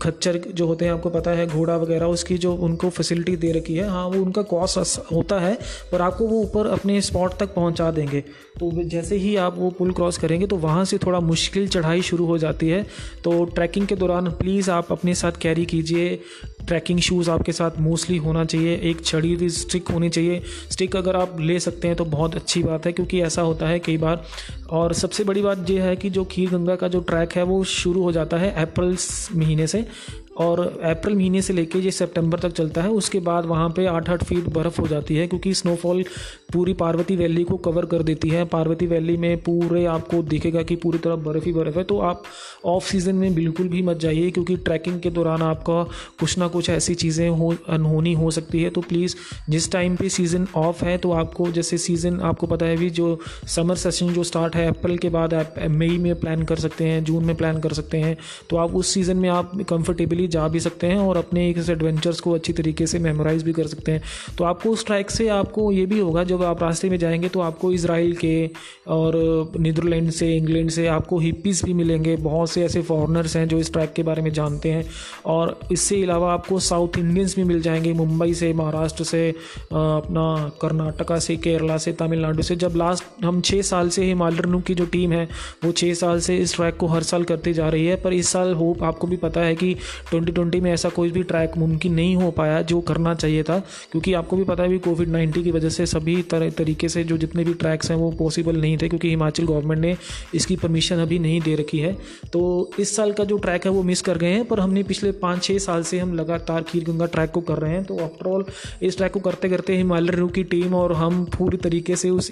[0.03, 3.75] खच्चर जो होते हैं, आपको पता है, घोड़ा वगैरह, उसकी जो उनको फैसिलिटी दे रखी
[3.75, 5.59] है हाँ वो उनका कॉस्ट होता है,
[5.93, 8.21] पर आपको वो ऊपर अपने स्पॉट तक पहुँचा देंगे।
[8.61, 12.25] तो जैसे ही आप वो पुल क्रॉस करेंगे तो वहाँ से थोड़ा मुश्किल चढ़ाई शुरू
[12.27, 12.83] हो जाती है।
[13.25, 16.19] तो ट्रैकिंग के दौरान प्लीज़ आप अपने साथ कैरी कीजिए।
[16.67, 21.17] ट्रैकिंग शूज़ आपके साथ मोस्टली होना चाहिए। एक छड़ी हुई स्टिक होनी चाहिए। स्टिक अगर
[21.17, 24.25] आप ले सकते हैं तो बहुत अच्छी बात है, क्योंकि ऐसा होता है कई बार।
[24.71, 27.63] और सबसे बड़ी बात यह है कि जो खीर गंगा का जो ट्रैक है, वो
[27.65, 28.97] शुरू हो जाता है अप्रैल
[29.37, 29.87] महीने से।
[30.31, 34.11] और अप्रैल महीने से लेके ये सितंबर तक चलता है, उसके बाद वहाँ पे आठ
[34.11, 36.05] आठ फीट बर्फ़ हो जाती है, क्योंकि स्नोफॉल
[36.53, 40.77] पूरी पार्वती वैली को कवर कर देती है। पार्वती वैली में पूरे आपको दिखेगा कि
[40.77, 42.23] पूरी तरफ़ बर्फ़ ही बर्फ़ है। तो आप
[42.67, 45.83] ऑफ़ सीज़न में बिल्कुल भी मत जाइए, क्योंकि ट्रैकिंग के दौरान आपका
[46.21, 49.17] कुछ ना कुछ ऐसी चीज़ें हो, अनहोनी हो सकती है। तो प्लीज़
[49.51, 53.19] जिस टाइम पे सीज़न ऑफ़ है तो आपको जैसे सीज़न आपको पता है भी जो
[53.49, 57.03] समर सेशन जो स्टार्ट है अप्रैल के बाद आप मई में प्लान कर सकते हैं
[57.05, 58.17] जून में प्लान कर सकते हैं।
[58.51, 62.21] तो आप उस सीज़न में आप कंफर्टेबली जा भी सकते हैं और अपने एक एडवेंचर्स
[62.21, 64.03] को अच्छी तरीके से मेमोराइज भी कर सकते हैं।
[64.39, 67.41] तो आपको उस ट्रैक से आपको ये भी होगा, जब आप रास्ते में जाएँगे तो
[67.41, 68.51] आपको इसराइल के
[68.89, 69.13] और
[69.61, 73.73] नीदरलैंड से, इंग्लैंड से आपको हिप्पीज़ भी मिलेंगे। बहुत से ऐसे फॉरनर्स हैं जो इस
[73.73, 74.85] ट्रैक के बारे में जानते हैं।
[75.27, 79.29] और इससे अलावा आपको साउथ इंडियंस भी मिल जाएँगे मुंबई से, महाराष्ट्र से
[79.73, 84.75] अपना कर्नाटका से, केरला से, तमिलनाडु से। जब लास्ट हम छः साल से हिमालय की
[84.75, 85.29] जो टीम है,
[85.65, 88.29] वो छः साल से इस ट्रैक को हर साल करती जा रही है। पर इस
[88.29, 89.75] साल होप आपको भी पता है कि
[90.11, 93.59] ट्वेंटी ट्वेंटी में ऐसा कोई भी ट्रैक मुमकिन नहीं हो पाया जो करना चाहिए था।
[93.93, 97.05] क्योंकि आपको भी पता है भी कोविड नाइन्टीन की वजह से सभी तरह तरीके से
[97.05, 99.97] जो जितने भी ट्रैक्स हैं वो पॉसिबल नहीं थे, क्योंकि हिमाचल गवर्नमेंट ने
[100.35, 101.93] इसकी परमिशन अभी नहीं दे रखी है।
[102.33, 105.13] तो इस साल का जो ट्रैक है वो मिस कर गए हैं, पर हमने पिछले
[105.21, 108.45] पाँच छः साल से हम लगातार खीर गंगा ट्रैक को कर रहे हैं। तो आफ्टरऑल
[108.83, 112.31] इस ट्रैक को करते करते हिमालय रू की टीम और हम पूरी तरीके से उस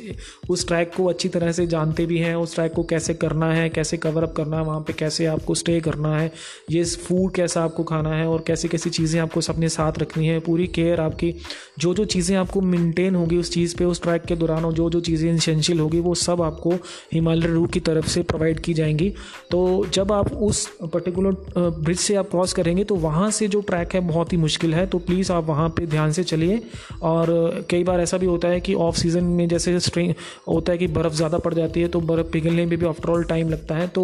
[0.50, 3.68] उस ट्रैक को अच्छी तरह से जानते भी हैं, उस ट्रैक को कैसे करना है,
[3.70, 6.30] कैसे कवर अप करना है, वहाँ पर कैसे आपको स्टे करना है,
[6.70, 10.38] ये फ़ूड कैसा आपको खाना है और कैसी कैसी चीज़ें आपको अपने साथ रखनी है।
[10.40, 11.34] पूरी केयर आपकी
[11.78, 14.88] जो जो चीज़ें आपको मेंटेन होगी उस चीज़ पे उस ट्रैक के दौरान और जो
[14.90, 16.72] जो चीज़ें इंसेंशियल होगी, वो सब आपको
[17.12, 19.08] हिमालय रू की तरफ़ से प्रोवाइड की जाएँगी।
[19.50, 23.94] तो जब आप उस पर्टिकुलर ब्रिज से आप क्रॉस करेंगे तो वहाँ से जो ट्रैक
[23.94, 26.60] है, बहुत ही मुश्किल है। तो प्लीज़ आप वहाँ पर ध्यान से चलिए।
[27.02, 30.12] और कई बार ऐसा भी होता है कि ऑफ़ सीज़न में जैसे स्ट्रिंग
[30.48, 33.24] होता है कि बर्फ़ ज़्यादा पड़ जाती है तो बर्फ़ पिघलने में भी आफ्टर ऑल
[33.24, 34.02] टाइम लगता है। तो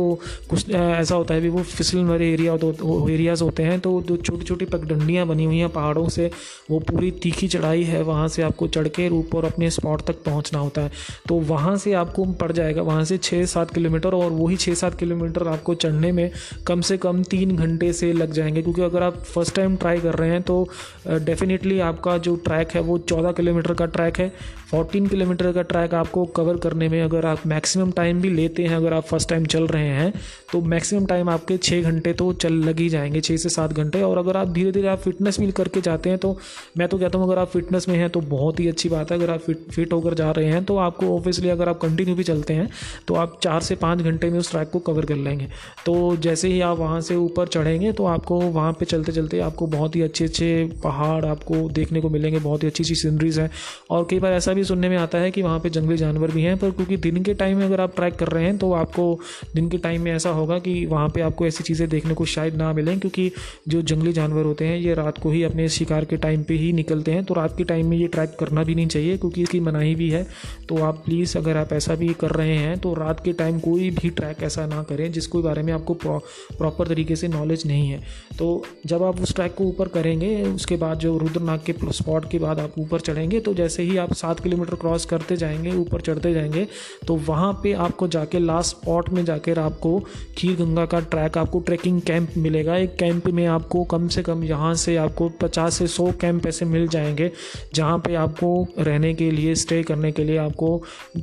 [0.51, 4.45] कुछ ऐसा होता है भी, वो फिसल वाले एरिया एरियाज़ होते हैं तो जो छोटी
[4.45, 6.31] छोटी पगडंडियाँ बनी हुई हैं पहाड़ों से,
[6.71, 10.59] वो पूरी तीखी चढ़ाई है। वहाँ से आपको चढ़ के ऊपर अपने स्पॉट तक पहुँचना
[10.59, 10.91] होता है।
[11.29, 14.99] तो वहाँ से आपको पड़ जाएगा, वहाँ से छः सात किलोमीटर और वही छः सात
[14.99, 16.31] किलोमीटर आपको चढ़ने में
[16.67, 20.15] कम से कम तीन घंटे से लग जाएँगे। क्योंकि अगर आप फ़र्स्ट टाइम ट्राई कर
[20.15, 20.67] रहे हैं तो
[21.07, 24.33] डेफिनेटली आपका जो ट्रैक है वो चौदह किलोमीटर का ट्रैक है।
[24.71, 28.77] फोर्टीन किलोमीटर का ट्रैक आपको कवर करने में अगर आप मैक्सिमम टाइम भी लेते हैं,
[28.77, 30.13] अगर आप फ़र्स्ट टाइम चल रहे हैं
[30.53, 34.03] तो मैक्सिमम टाइम आपके छः घंटे तो चल लग ही जाएँगे छः से सात घंटे।
[34.03, 36.37] और अगर आप धीरे धीरे आप फिटनेस भी करके जाते हैं तो
[36.79, 39.19] मैं तो कहता हूँ अगर आप फिटनेस में हैं तो बहुत ही अच्छी बात है।
[39.19, 42.25] अगर आप फिट फिट होकर जा रहे हैं तो आपको ऑब्वियसली अगर आप कंटिन्यू भी
[42.25, 42.69] चलते हैं
[43.09, 45.47] तो आप चार से पाँच घंटे में उस ट्रैक को कवर कर लेंगे।
[45.87, 49.67] तो जैसे ही आप वहाँ से ऊपर चढ़ेंगे तो आपको वहाँ पर चलते चलते आपको
[49.67, 50.49] बहुत ही अच्छे अच्छे
[50.85, 53.51] पहाड़ आपको देखने को मिलेंगे, बहुत ही अच्छी अच्छी सीनरीज हैं।
[53.91, 56.43] और कई बार ऐसा भी सुनने में आता है कि वहाँ पर जंगली जानवर भी
[56.43, 59.19] हैं, पर क्योंकि दिन के टाइम में अगर आप ट्रैक कर रहे हैं तो आपको
[59.55, 62.57] दिन के टाइम में ऐसा होगा कि वहाँ पर आपको ऐसी चीज़ें देखने को शायद
[62.57, 63.31] ना मिलें, क्योंकि
[63.69, 66.73] जो जंगली जानवर होते हैं, ये रात को ही अपने शिकार के टाइम पर ही
[66.73, 69.61] निकलते हैं तो रात के टाइम में ये ट्रैक करना भी नहीं चाहिए, क्योंकि इसकी
[69.61, 70.27] मनाही भी है
[70.69, 73.91] तो आप प्लीज़ अगर आप ऐसा भी कर रहे हैं तो रात के टाइम कोई
[73.93, 78.01] भी ट्रैक ऐसा ना करें, जिसके बारे में आपको प्रॉपर तरीके से नॉलेज नहीं है।
[78.39, 82.39] तो जब आप उस ट्रैक को ऊपर करेंगे, उसके बाद जो रुद्रनाग के स्पॉट के
[82.39, 86.33] बाद आप ऊपर चढ़ेंगे तो जैसे ही आप सात किलोमीटर क्रॉस करते जाएँगे, ऊपर चढ़ते
[86.35, 86.67] जाएँगे
[87.07, 89.99] तो वहाँ पे आपको जाके लास्ट स्पॉट में जाकर आपको
[90.39, 94.45] खीर गंगा का ट्रैक आपको ट्रैकिंग कैंप मिलेगा। एक कैंप में आपको कम से कम
[94.45, 97.31] यहाँ से आपको पचास से सौ कैंप ऐसे मिल जाएँगे,
[97.75, 100.83] जहाँ पे आपको रहने के लिए स्टे करने के लिए आपको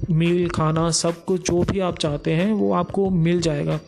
[0.10, 3.80] मील खाना, सब कुछ जो भी आप चाहते हैं, वो आपको मिल जाएगा।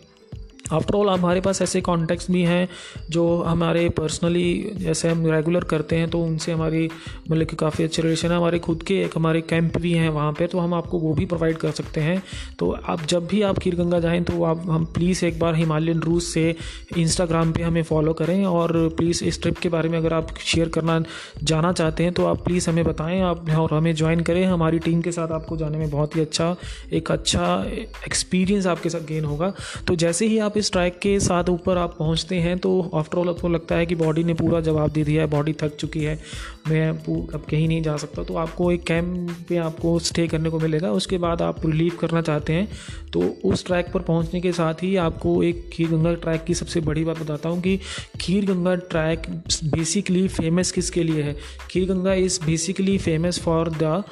[0.71, 2.67] आफ्टर ऑल हमारे पास ऐसे कॉन्टेक्ट्स भी हैं
[3.09, 6.89] जो हमारे पर्सनली जैसे हम रेगुलर करते हैं तो उनसे हमारी
[7.31, 10.31] मतलब कि काफ़ी अच्छे रिलेशन है। हमारे खुद के एक हमारे कैंप भी हैं वहाँ
[10.33, 12.21] पे तो हम आपको वो भी प्रोवाइड कर सकते हैं।
[12.59, 15.99] तो आप जब भी आप खीर गंगा जाएँ तो आप, हम प्लीज़ एक बार हिमालयन
[15.99, 16.55] रूस से
[16.97, 20.69] इंस्टाग्राम पर हमें फॉलो करें और प्लीज़ इस ट्रिप के बारे में अगर आप शेयर
[20.69, 21.01] करना
[21.43, 25.01] जाना चाहते हैं तो आप प्लीज़ हमें बताएँ, आप और हमें ज्वाइन करें। हमारी टीम
[25.01, 26.55] के साथ आपको जाने में बहुत ही अच्छा
[26.93, 27.63] एक अच्छा
[28.07, 29.53] एक्सपीरियंस आपके साथ गेन होगा।
[29.87, 33.29] तो जैसे ही आप इस ट्रैक के साथ ऊपर आप पहुँचते हैं तो आफ्टर ऑल
[33.29, 36.19] आपको लगता है कि बॉडी ने पूरा जवाब दे दिया है बॉडी थक चुकी है,
[36.67, 40.59] मैं अब कहीं नहीं जा सकता। तो आपको एक कैंप पे आपको स्टे करने को
[40.59, 42.67] मिलेगा, उसके बाद आप रिलीव करना चाहते हैं
[43.13, 46.79] तो उस ट्रैक पर पहुँचने के साथ ही आपको एक खीर गंगा ट्रैक की सबसे
[46.81, 47.79] बड़ी बात बताता हूँ कि
[48.21, 49.27] Kheer Ganga track
[49.65, 51.35] basically famous किसके लिए है?
[51.71, 54.03] Kheer Ganga is basically famous for the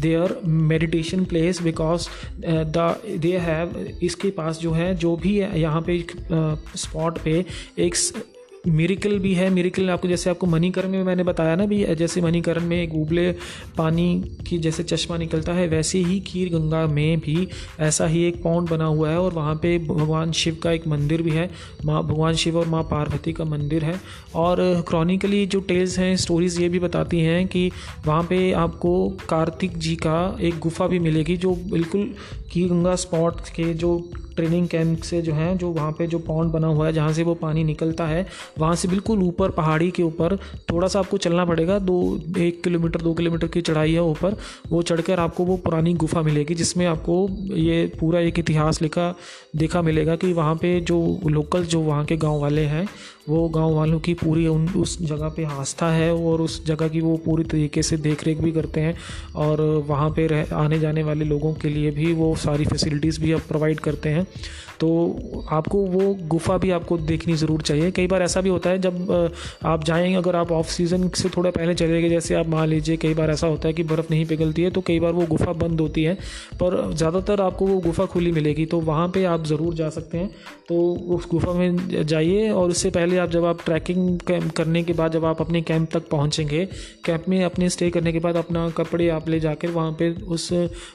[0.00, 2.08] their meditation place because
[2.46, 5.98] the they have इसके पास जो है जो भी यहाँ पे
[6.76, 7.44] स्पॉट uh, पे
[7.78, 7.94] एक
[8.66, 12.64] मिरिकल भी है। मिरिकल आपको, जैसे आपको मणिकरण में मैंने बताया ना भी, जैसे मणिकरण
[12.64, 13.30] में एक उबले
[13.78, 17.48] पानी की जैसे चश्मा निकलता है, वैसे ही खीर गंगा में भी
[17.80, 21.22] ऐसा ही एक पौंड बना हुआ है और वहाँ पे भगवान शिव का एक मंदिर
[21.22, 21.50] भी है।
[21.84, 24.00] माँ, भगवान शिव और माँ पार्वती का मंदिर है।
[24.34, 27.70] और क्रॉनिकली जो टेल्स हैं स्टोरीज़ ये भी बताती हैं कि
[28.06, 32.14] वहाँ पे आपको कार्तिक जी का एक गुफा भी मिलेगी, जो बिल्कुल
[32.50, 33.98] खीर गंगा स्पॉट के जो
[34.36, 37.22] ट्रेनिंग कैंप से जो है, जो वहाँ पे जो पॉन्ड बना हुआ है, जहाँ से
[37.22, 38.26] वो पानी निकलता है,
[38.58, 40.36] वहाँ से बिल्कुल ऊपर, पहाड़ी के ऊपर,
[40.70, 44.36] थोड़ा सा आपको चलना पड़ेगा, दो, एक किलोमीटर, दो किलोमीटर की चढ़ाई है ऊपर,
[44.70, 49.14] वो चढ़कर आपको वो पुरानी गुफा मिलेगी, जिसमें आपको ये पूरा एक इतिहास लिखा,
[49.56, 52.88] देखा मिलेगा कि वहाँ पर जो लोकल जो वहाँ के गाँव वाले हैं
[53.28, 57.00] वो गाँव वालों की पूरी उन, उस जगह पे आस्था है और उस जगह की
[57.00, 58.96] वो पूरी तरीके से देख रेख भी करते हैं
[59.36, 63.32] और वहाँ पे रह, आने जाने वाले लोगों के लिए भी वो सारी फैसिलिटीज़ भी
[63.32, 64.26] अब प्रोवाइड करते हैं।
[64.80, 68.78] तो आपको वो गुफा भी आपको देखनी ज़रूर चाहिए। कई बार ऐसा भी होता है,
[68.78, 69.30] जब
[69.64, 72.96] आप जाएँगे, अगर आप ऑफ़ सीज़न से थोड़ा पहले चले गए, जैसे आप मान लीजिए
[72.96, 75.52] कई बार ऐसा होता है कि बर्फ़ नहीं पिघलती है तो कई बार वो गुफा
[75.54, 76.14] बंद होती है,
[76.54, 80.30] पर ज़्यादातर आपको वो गुफा खुली मिलेगी तो वहाँ पर आप ज़रूर जा सकते हैं।
[80.68, 80.76] तो
[81.14, 84.20] उस गुफा में जाइए और उससे पहले आप जब आप ट्रैकिंग
[84.56, 86.64] करने के बाद जब आप अपने कैंप तक पहुँचेंगे
[87.04, 90.48] कैंप में अपने स्टे करने के बाद अपना कपड़े आप ले जाकर वहाँ पर उस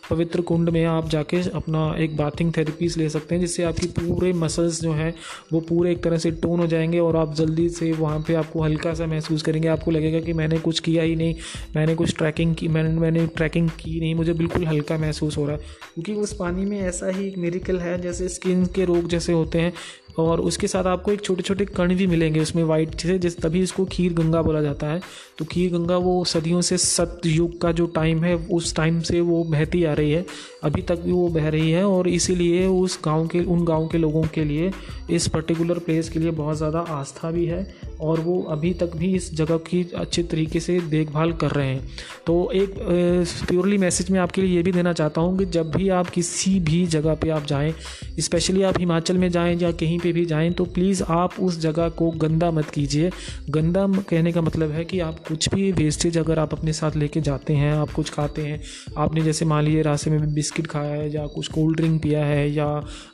[0.10, 4.34] पवित्र कुंड में आप जाके अपना एक बाथिंग थेरेपीज ले सकते हैं, जिससे आपकी पूरे
[4.34, 5.16] मसल्स जो हैं,
[5.54, 8.64] वो पूरे एक तरह से टोन हो जाएँगे और आप जल्दी से वहाँ पे आपको
[8.64, 11.36] हल्का सा महसूस करेंगे। आपको लगेगा कि मैंने कुछ किया ही नहीं,
[11.76, 15.56] मैंने कुछ ट्रैकिंग की, मैंने मैंने ट्रैकिंग की नहीं, मुझे बिल्कुल हल्का महसूस हो रहा
[15.56, 15.62] है।
[15.94, 19.60] क्योंकि उस पानी में ऐसा ही एक मेरिकल है, जैसे स्किन के रोग जैसे होते
[19.60, 19.74] हैं
[20.22, 23.62] और उसके साथ आपको एक छोटे छोटे कण भी मिलेंगे उसमें वाइट से जिस तभी
[23.62, 25.02] इसको खीर गंगा बोला जाता है।
[25.38, 29.44] तो खीर गंगा वो सदियों से सतयुग का जो टाइम है, उस टाइम से वो
[29.44, 30.26] बहती आ रही है।
[30.64, 33.98] अभी तक भी वो बह रही है और इसीलिए उस गाँव के, उन गाँव के
[33.98, 34.72] लोगों के लिए
[35.10, 37.64] इस पर्टिकुलर प्लेस के लिए बहुत ज़्यादा आस्था भी है।
[38.02, 41.88] और वो अभी तक भी इस जगह की अच्छे तरीके से देखभाल कर रहे हैं।
[42.28, 42.76] तो एक
[43.48, 46.60] प्योरली मैसेज मैं आपके लिए ये भी देना चाहता हूँ कि जब भी आप किसी
[46.60, 47.74] भी जगह पे आप जाएँ,
[48.20, 51.90] स्पेशली आप हिमाचल में जाएँ या कहीं पे भी जाएँ तो प्लीज़ आप उस जगह
[51.92, 53.10] को गंदा मत कीजिए।
[53.50, 57.22] गंदा कहने का मतलब है कि आप कुछ भी वेस्टेज अगर आप अपने साथ लेके
[57.22, 58.62] जाते हैं, आप कुछ खाते हैं,
[58.98, 62.50] आपने जैसे मान लीजिए रास्ते में बिस्किट खाया है या कुछ कोल्ड ड्रिंक पिया है
[62.52, 62.66] या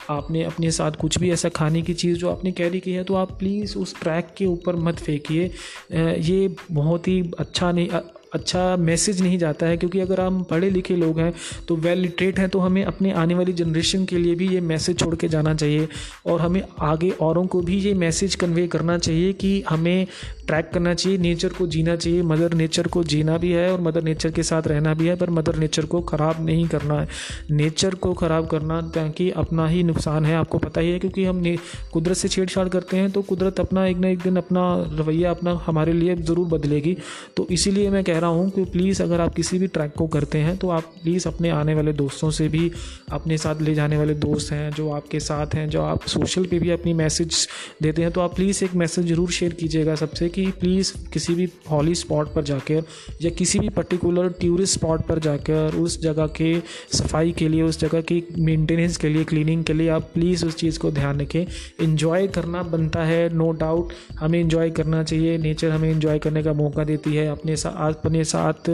[0.09, 3.15] आपने अपने साथ कुछ भी ऐसा खाने की चीज़ जो आपने कैरी की है तो
[3.15, 5.51] आप प्लीज़ उस ट्रैक के ऊपर मत फेंकिए।
[6.21, 7.89] ये बहुत ही अच्छा नहीं
[8.35, 11.33] अच्छा मैसेज नहीं जाता है, क्योंकि अगर हम पढ़े लिखे लोग हैं
[11.67, 14.99] तो वेल लिटरेट हैं तो हमें अपने आने वाली जनरेशन के लिए भी ये मैसेज
[14.99, 15.87] छोड़ के जाना चाहिए,
[16.25, 20.07] और हमें आगे औरों को भी ये मैसेज कन्वे करना चाहिए कि हमें
[20.47, 24.03] ट्रैक करना चाहिए नेचर को जीना चाहिए मदर नेचर को जीना भी है, और मदर
[24.03, 27.07] नेचर के साथ रहना भी है, पर मदर नेचर को ख़राब नहीं करना है।
[27.51, 31.43] नेचर को ख़राब करना ताकि अपना ही नुकसान है, आपको पता ही है, क्योंकि हम
[31.93, 34.61] कुदरत से छेड़छाड़ करते हैं तो कुदरत अपना एक ना एक दिन अपना
[34.93, 36.95] रवैया अपना हमारे लिए ज़रूर बदलेगी।
[37.37, 40.37] तो इसीलिए मैं कह रहा हूँ कि प्लीज़ अगर आप किसी भी ट्रैक को करते
[40.37, 42.71] हैं तो आप प्लीज़ अपने आने वाले दोस्तों से भी,
[43.11, 46.59] अपने साथ ले जाने वाले दोस्त हैं, जो आपके साथ हैं, जो आप सोशल पे
[46.59, 47.47] भी अपनी मैसेज
[47.81, 51.47] देते हैं तो आप प्लीज़ एक मैसेज ज़रूर शेयर कीजिएगा सबसे कि प्लीज़ किसी भी
[51.71, 52.83] हॉली स्पॉट पर जाकर,
[53.21, 56.53] या किसी भी पर्टिकुलर टूरिस्ट स्पॉट पर जाकर, उस जगह के
[56.93, 60.55] सफ़ाई के लिए, उस जगह की मेंटेनेंस के लिए क्लीनिंग के लिए आप प्लीज़ उस
[60.55, 61.45] चीज़ को ध्यान रखें।
[61.83, 66.53] इन्जॉय करना बनता है नो डाउट हमें इन्जॉय करना चाहिए नेचर हमें इन्जॉय करने का
[66.55, 68.69] मौका देती है, अपने साथ अपने अपने साथ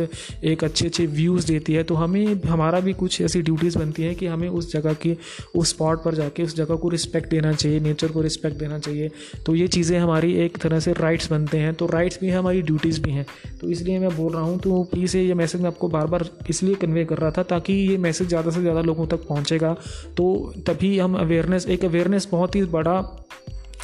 [0.46, 4.14] एक अच्छे अच्छे व्यूज़ देती है तो हमें, हमारा भी कुछ ऐसी ड्यूटीज़ बनती है
[4.16, 5.16] कि हमें उस जगह की,
[5.56, 9.10] उस स्पॉट पर जाके उस जगह को रिस्पेक्ट देना चाहिए नेचर को रिस्पेक्ट देना चाहिए।
[9.46, 12.62] तो ये चीज़ें हमारी एक तरह से राइट्स बनते हैं तो राइट्स भी हैं, हमारी
[12.62, 13.26] ड्यूटीज़ भी हैं।
[13.62, 16.76] तो इसलिए मैं बोल रहा हूँ तो प्लीज़ ये मैसेज मैं आपको बार बार इसलिए
[16.76, 19.74] कन्वे कर रहा था ताकि ये मैसेज ज़्यादा से ज़्यादा लोगों तक पहुँचेगा।
[20.18, 23.00] तो तभी हम अवेयरनेस एक अवेयरनेस बहुत ही बड़ा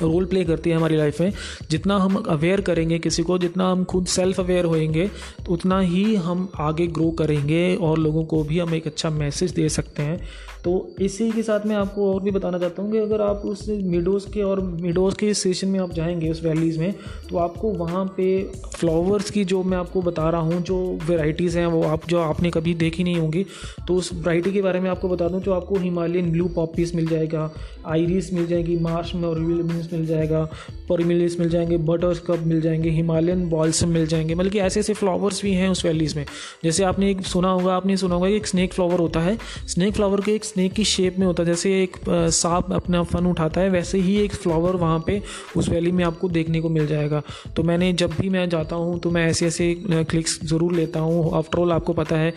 [0.02, 1.32] रोल प्ले करती है हमारी लाइफ में।
[1.70, 5.08] जितना हम अवेयर करेंगे किसी को, जितना हम खुद सेल्फ अवेयर होएँगे
[5.46, 9.52] तो उतना ही हम आगे ग्रो करेंगे और लोगों को भी हम एक अच्छा मैसेज
[9.52, 10.20] दे सकते हैं।
[10.68, 13.64] तो इसी के साथ मैं आपको और भी बताना चाहता हूँ कि अगर आप उस
[13.70, 16.94] मिडोज़ के और मिडोज़ के स्टेशन में आप जाएँगे, उस वैलीज़ में
[17.30, 18.26] तो आपको वहाँ पे
[18.76, 20.78] फ्लावर्स की जो मैं आपको बता रहा हूँ, जो
[21.08, 23.46] वेराइटीज़ हैं, वो आप, जो आपने कभी देखी नहीं होंगी
[23.88, 27.08] तो उस वराइटी के बारे में आपको बता दूँ, जो आपको हिमालयन ब्लू पॉपीज़ मिल
[27.08, 27.50] जाएगा
[27.88, 30.44] आयरिस मिल जाएगी मार्श में और मिल जाएगा
[30.90, 34.94] परमिलिस मिल जाएँगे बटर स्कब मिल जाएँगे हिमालयन बॉल्सम मिल जाएँगे मतलब कि ऐसे ऐसे
[34.94, 36.26] फ्लावर्स भी हैं उस वैलीज़ में।
[36.64, 39.94] जैसे आपने एक सुना होगा, आपने सुना होगा कि एक स्नैक फ्लावर होता है। स्नैक
[39.96, 41.98] फ्लावर के एक स्नैक की शेप में होता है। जैसे एक
[42.34, 45.22] सांप अपना फन उठाता है, वैसे ही एक फ्लावर वहाँ पे
[45.58, 47.22] उस वैली में आपको देखने को मिल जाएगा।
[47.56, 51.38] तो मैंने जब भी मैं जाता हूँ तो मैं ऐसे ऐसे क्लिक्स ज़रूर लेता हूँ।
[51.38, 52.34] आफ्टर ऑल आपको पता है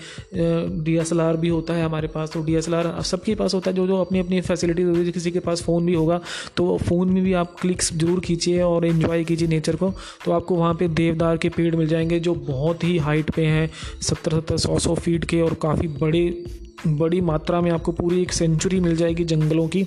[0.85, 2.69] डीएसएलआर भी होता है हमारे पास। तो डी एस
[3.07, 5.87] सबके पास होता है। जो जो अपनी अपनी फैसिलिटीज़ होती है किसी के पास फ़ोन
[5.87, 6.21] भी होगा
[6.57, 9.93] तो फ़ोन में भी आप क्लिक्स ज़रूर खींचिए और इन्जॉय कीजिए नेचर को।
[10.25, 13.69] तो आपको वहाँ पर देवदार के पेड़ मिल जाएँगे, जो बहुत ही हाइट पे हैं,
[14.03, 16.29] सत्तर सत्तर, सौ सौ फीट के और काफ़ी बड़े
[16.87, 19.87] बड़ी मात्रा में आपको पूरी एक सेंचुरी मिल जाएगी जंगलों की।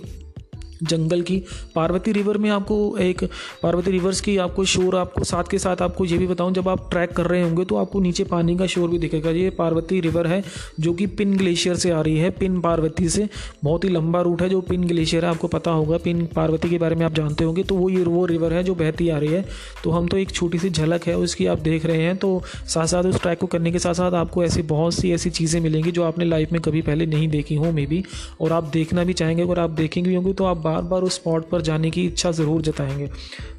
[0.83, 1.41] जंगल की।
[1.75, 3.23] पार्वती रिवर में आपको एक,
[3.63, 6.89] पार्वती रिवर्स की आपको शोर आपको साथ के साथ आपको ये भी बताऊँ, जब आप
[6.91, 10.27] ट्रैक कर रहे होंगे तो आपको नीचे पानी का शोर भी दिखेगा। ये पार्वती रिवर
[10.27, 10.41] है
[10.79, 13.27] जो कि पिन ग्लेशियर से आ रही है, पिन पार्वती से।
[13.63, 16.77] बहुत ही लंबा रूट है जो पिन ग्लेशियर है, आपको पता होगा, पिन पार्वती के
[16.77, 19.29] बारे में आप जानते होंगे। तो वो ये, वो रिवर है जो बहती आ रही
[19.29, 19.45] है।
[19.83, 22.87] तो हम तो एक छोटी सी झलक है, उसकी आप देख रहे हैं। तो साथ
[22.87, 25.91] साथ उस ट्रैक को करने के साथ साथ आपको ऐसी बहुत सी ऐसी चीज़ें मिलेंगी
[25.91, 28.03] जो आपने लाइफ में कभी पहले नहीं देखी हो मे बी
[28.41, 31.49] और आप देखना भी चाहेंगे, अगर आप देखेंगे होंगे तो आप बार बार उस स्पॉट
[31.49, 33.09] पर जाने की इच्छा ज़रूर जताएँगे।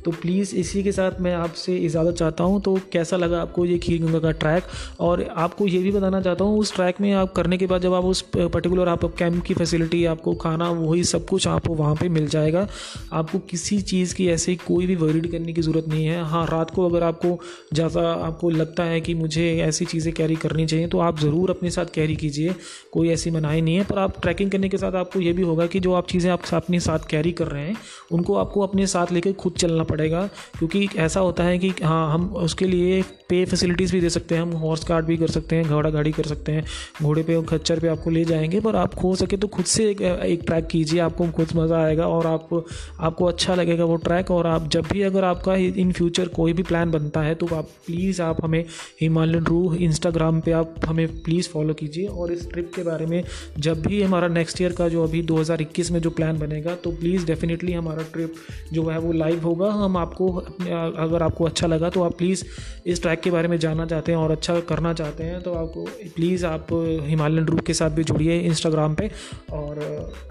[0.04, 3.78] तो प्लीज़ इसी के साथ मैं आपसे इजाज़त चाहता हूँ। तो कैसा लगा आपको ये
[3.78, 4.64] खीर गंगा का ट्रैक
[5.00, 7.94] और आपको ये भी बताना चाहता हूँ, उस ट्रैक में आप करने के बाद जब
[7.94, 12.08] आप उस पर्टिकुलर आप कैंप की फैसिलिटी आपको खाना, वही सब कुछ आपको वहाँ पर
[12.08, 12.66] मिल जाएगा।
[13.12, 16.70] आपको किसी चीज़ की ऐसे कोई भी वरीड करने की ज़रूरत नहीं है। हाँ रात
[16.70, 17.38] को अगर आपको
[17.74, 21.70] ज़्यादा आपको लगता है कि मुझे ऐसी चीज़ें कैरी करनी चाहिए तो आप ज़रूर अपने
[21.70, 22.54] साथ कैरी कीजिए।
[22.92, 25.66] कोई ऐसी मनाही नहीं है, पर आप ट्रैकिंग करने के साथ आपको ये भी होगा
[25.66, 27.76] कि जो आप चीज़ें आप अपने साथ कैरी कर रहे हैं
[28.12, 30.26] उनको आपको अपने साथ लेकर खुद चलना पड़ेगा।
[30.58, 34.42] क्योंकि ऐसा होता है कि हाँ हम उसके लिए पे फैसिलिटीज़ भी दे सकते हैं
[34.42, 36.64] हम हॉर्स कार्ड भी कर सकते हैं घोड़ा गाड़ी कर सकते हैं
[37.02, 39.90] घोड़े पे और खच्चर पे आपको ले जाएँगे। पर आप खो सके तो खुद से
[39.90, 42.64] एक, एक ट्रैक कीजिए आपको खुद मज़ा आएगा और आप
[43.00, 46.62] आपको अच्छा लगेगा वो ट्रैक और आप जब भी अगर आपका इन फ्यूचर कोई भी
[46.62, 48.64] प्लान बनता है तो आप प्लीज़ आप हमें
[49.00, 53.22] हिमालयन रू इंस्टाग्राम पर आप हमें प्लीज़ फॉलो कीजिए। और इस ट्रिप के बारे में
[53.58, 57.26] जब भी हमारा नेक्स्ट ईयर का जो अभी 2021 में जो प्लान बनेगा तो प्लीज़
[57.26, 58.34] डेफिनेटली हमारा ट्रिप
[58.72, 62.44] जो है वो लाइव होगा। हम आपको, अगर आपको अच्छा लगा तो आप प्लीज़
[62.86, 65.84] इस ट्रैक के बारे में जानना चाहते हैं और अच्छा करना चाहते हैं तो आपको
[66.14, 66.66] प्लीज़ आप
[67.06, 69.10] हिमालयन रूप के साथ भी जुड़िए इंस्टाग्राम पे
[69.52, 69.80] और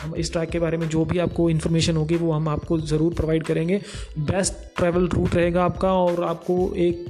[0.01, 3.13] हम इस ट्रैक के बारे में जो भी आपको इन्फॉर्मेशन होगी वो हम आपको ज़रूर
[3.13, 3.81] प्रोवाइड करेंगे।
[4.19, 7.05] बेस्ट ट्रैवल रूट रहेगा आपका और आपको एक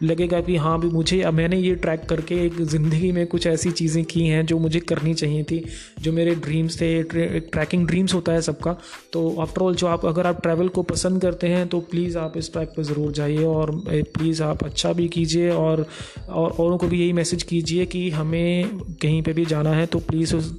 [0.00, 3.70] लगेगा कि हाँ भी मुझे, अब मैंने ये ट्रैक करके एक ज़िंदगी में कुछ ऐसी
[3.72, 5.64] चीज़ें की हैं जो मुझे करनी चाहिए थी,
[6.00, 8.76] जो मेरे ड्रीम्स थे ट्रैकिंग ड्रीम्स होता है सबका।
[9.12, 12.36] तो आफ्टर ऑल जो आप, अगर आप ट्रैवल को पसंद करते हैं तो प्लीज़ आप
[12.36, 16.86] इस ट्रैक पर ज़रूर जाइए और प्लीज़ आप अच्छा भी कीजिए और और, औरों को
[16.88, 18.68] भी यही मैसेज कीजिए कि हमें
[19.02, 20.52] कहीं पर भी जाना है तो प्लीज़ उस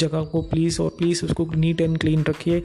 [0.00, 2.62] जगह को प्लीज़ और प्लीज़ उसको नीट एंड क्लीन रखिए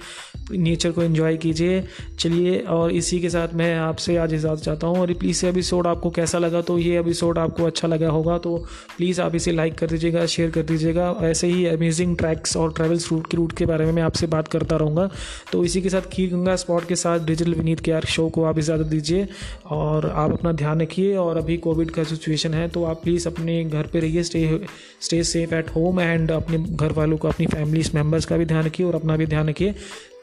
[0.52, 1.84] नेचर को इन्जॉय कीजिए।
[2.20, 6.10] चलिए, और इसी के साथ मैं आपसे आज इजाज़त चाहता हूँ और प्लीज़ एपिसोड आपको
[6.16, 8.56] कैसा लगा तो ये एपिसोड आपको अच्छा लगा होगा तो
[8.98, 13.12] प्लीज़ आप इसे लाइक कर दीजिएगा शेयर कर दीजिएगा। ऐसे ही अमेजिंग ट्रैक्स और ट्रैवल्स
[13.12, 15.10] रूट के रूट के बारे में मैं आपसे बात करता रहूँगा।
[15.52, 18.44] तो इसी के साथ खीर गंगा स्पॉट के साथ डिजिटल विनीत के आर शो को
[18.44, 19.28] आप इजाज़त दीजिए
[19.72, 23.64] और आप अपना ध्यान रखिए। और अभी कोविड का सिचुएशन है तो आप प्लीज़ अपने
[23.64, 24.60] घर पर रहिए stay
[25.02, 28.64] stay safe at home and अपने घर वालों को, अपनी फैमिली मेंबर्स का भी ध्यान
[28.66, 29.74] रखिए और अपना भी ध्यान रखिए।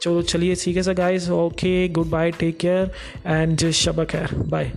[0.01, 2.91] चलो, चलिए, ठीक है sir guys okay good bye take care
[3.27, 4.71] and Shaba खैर बाय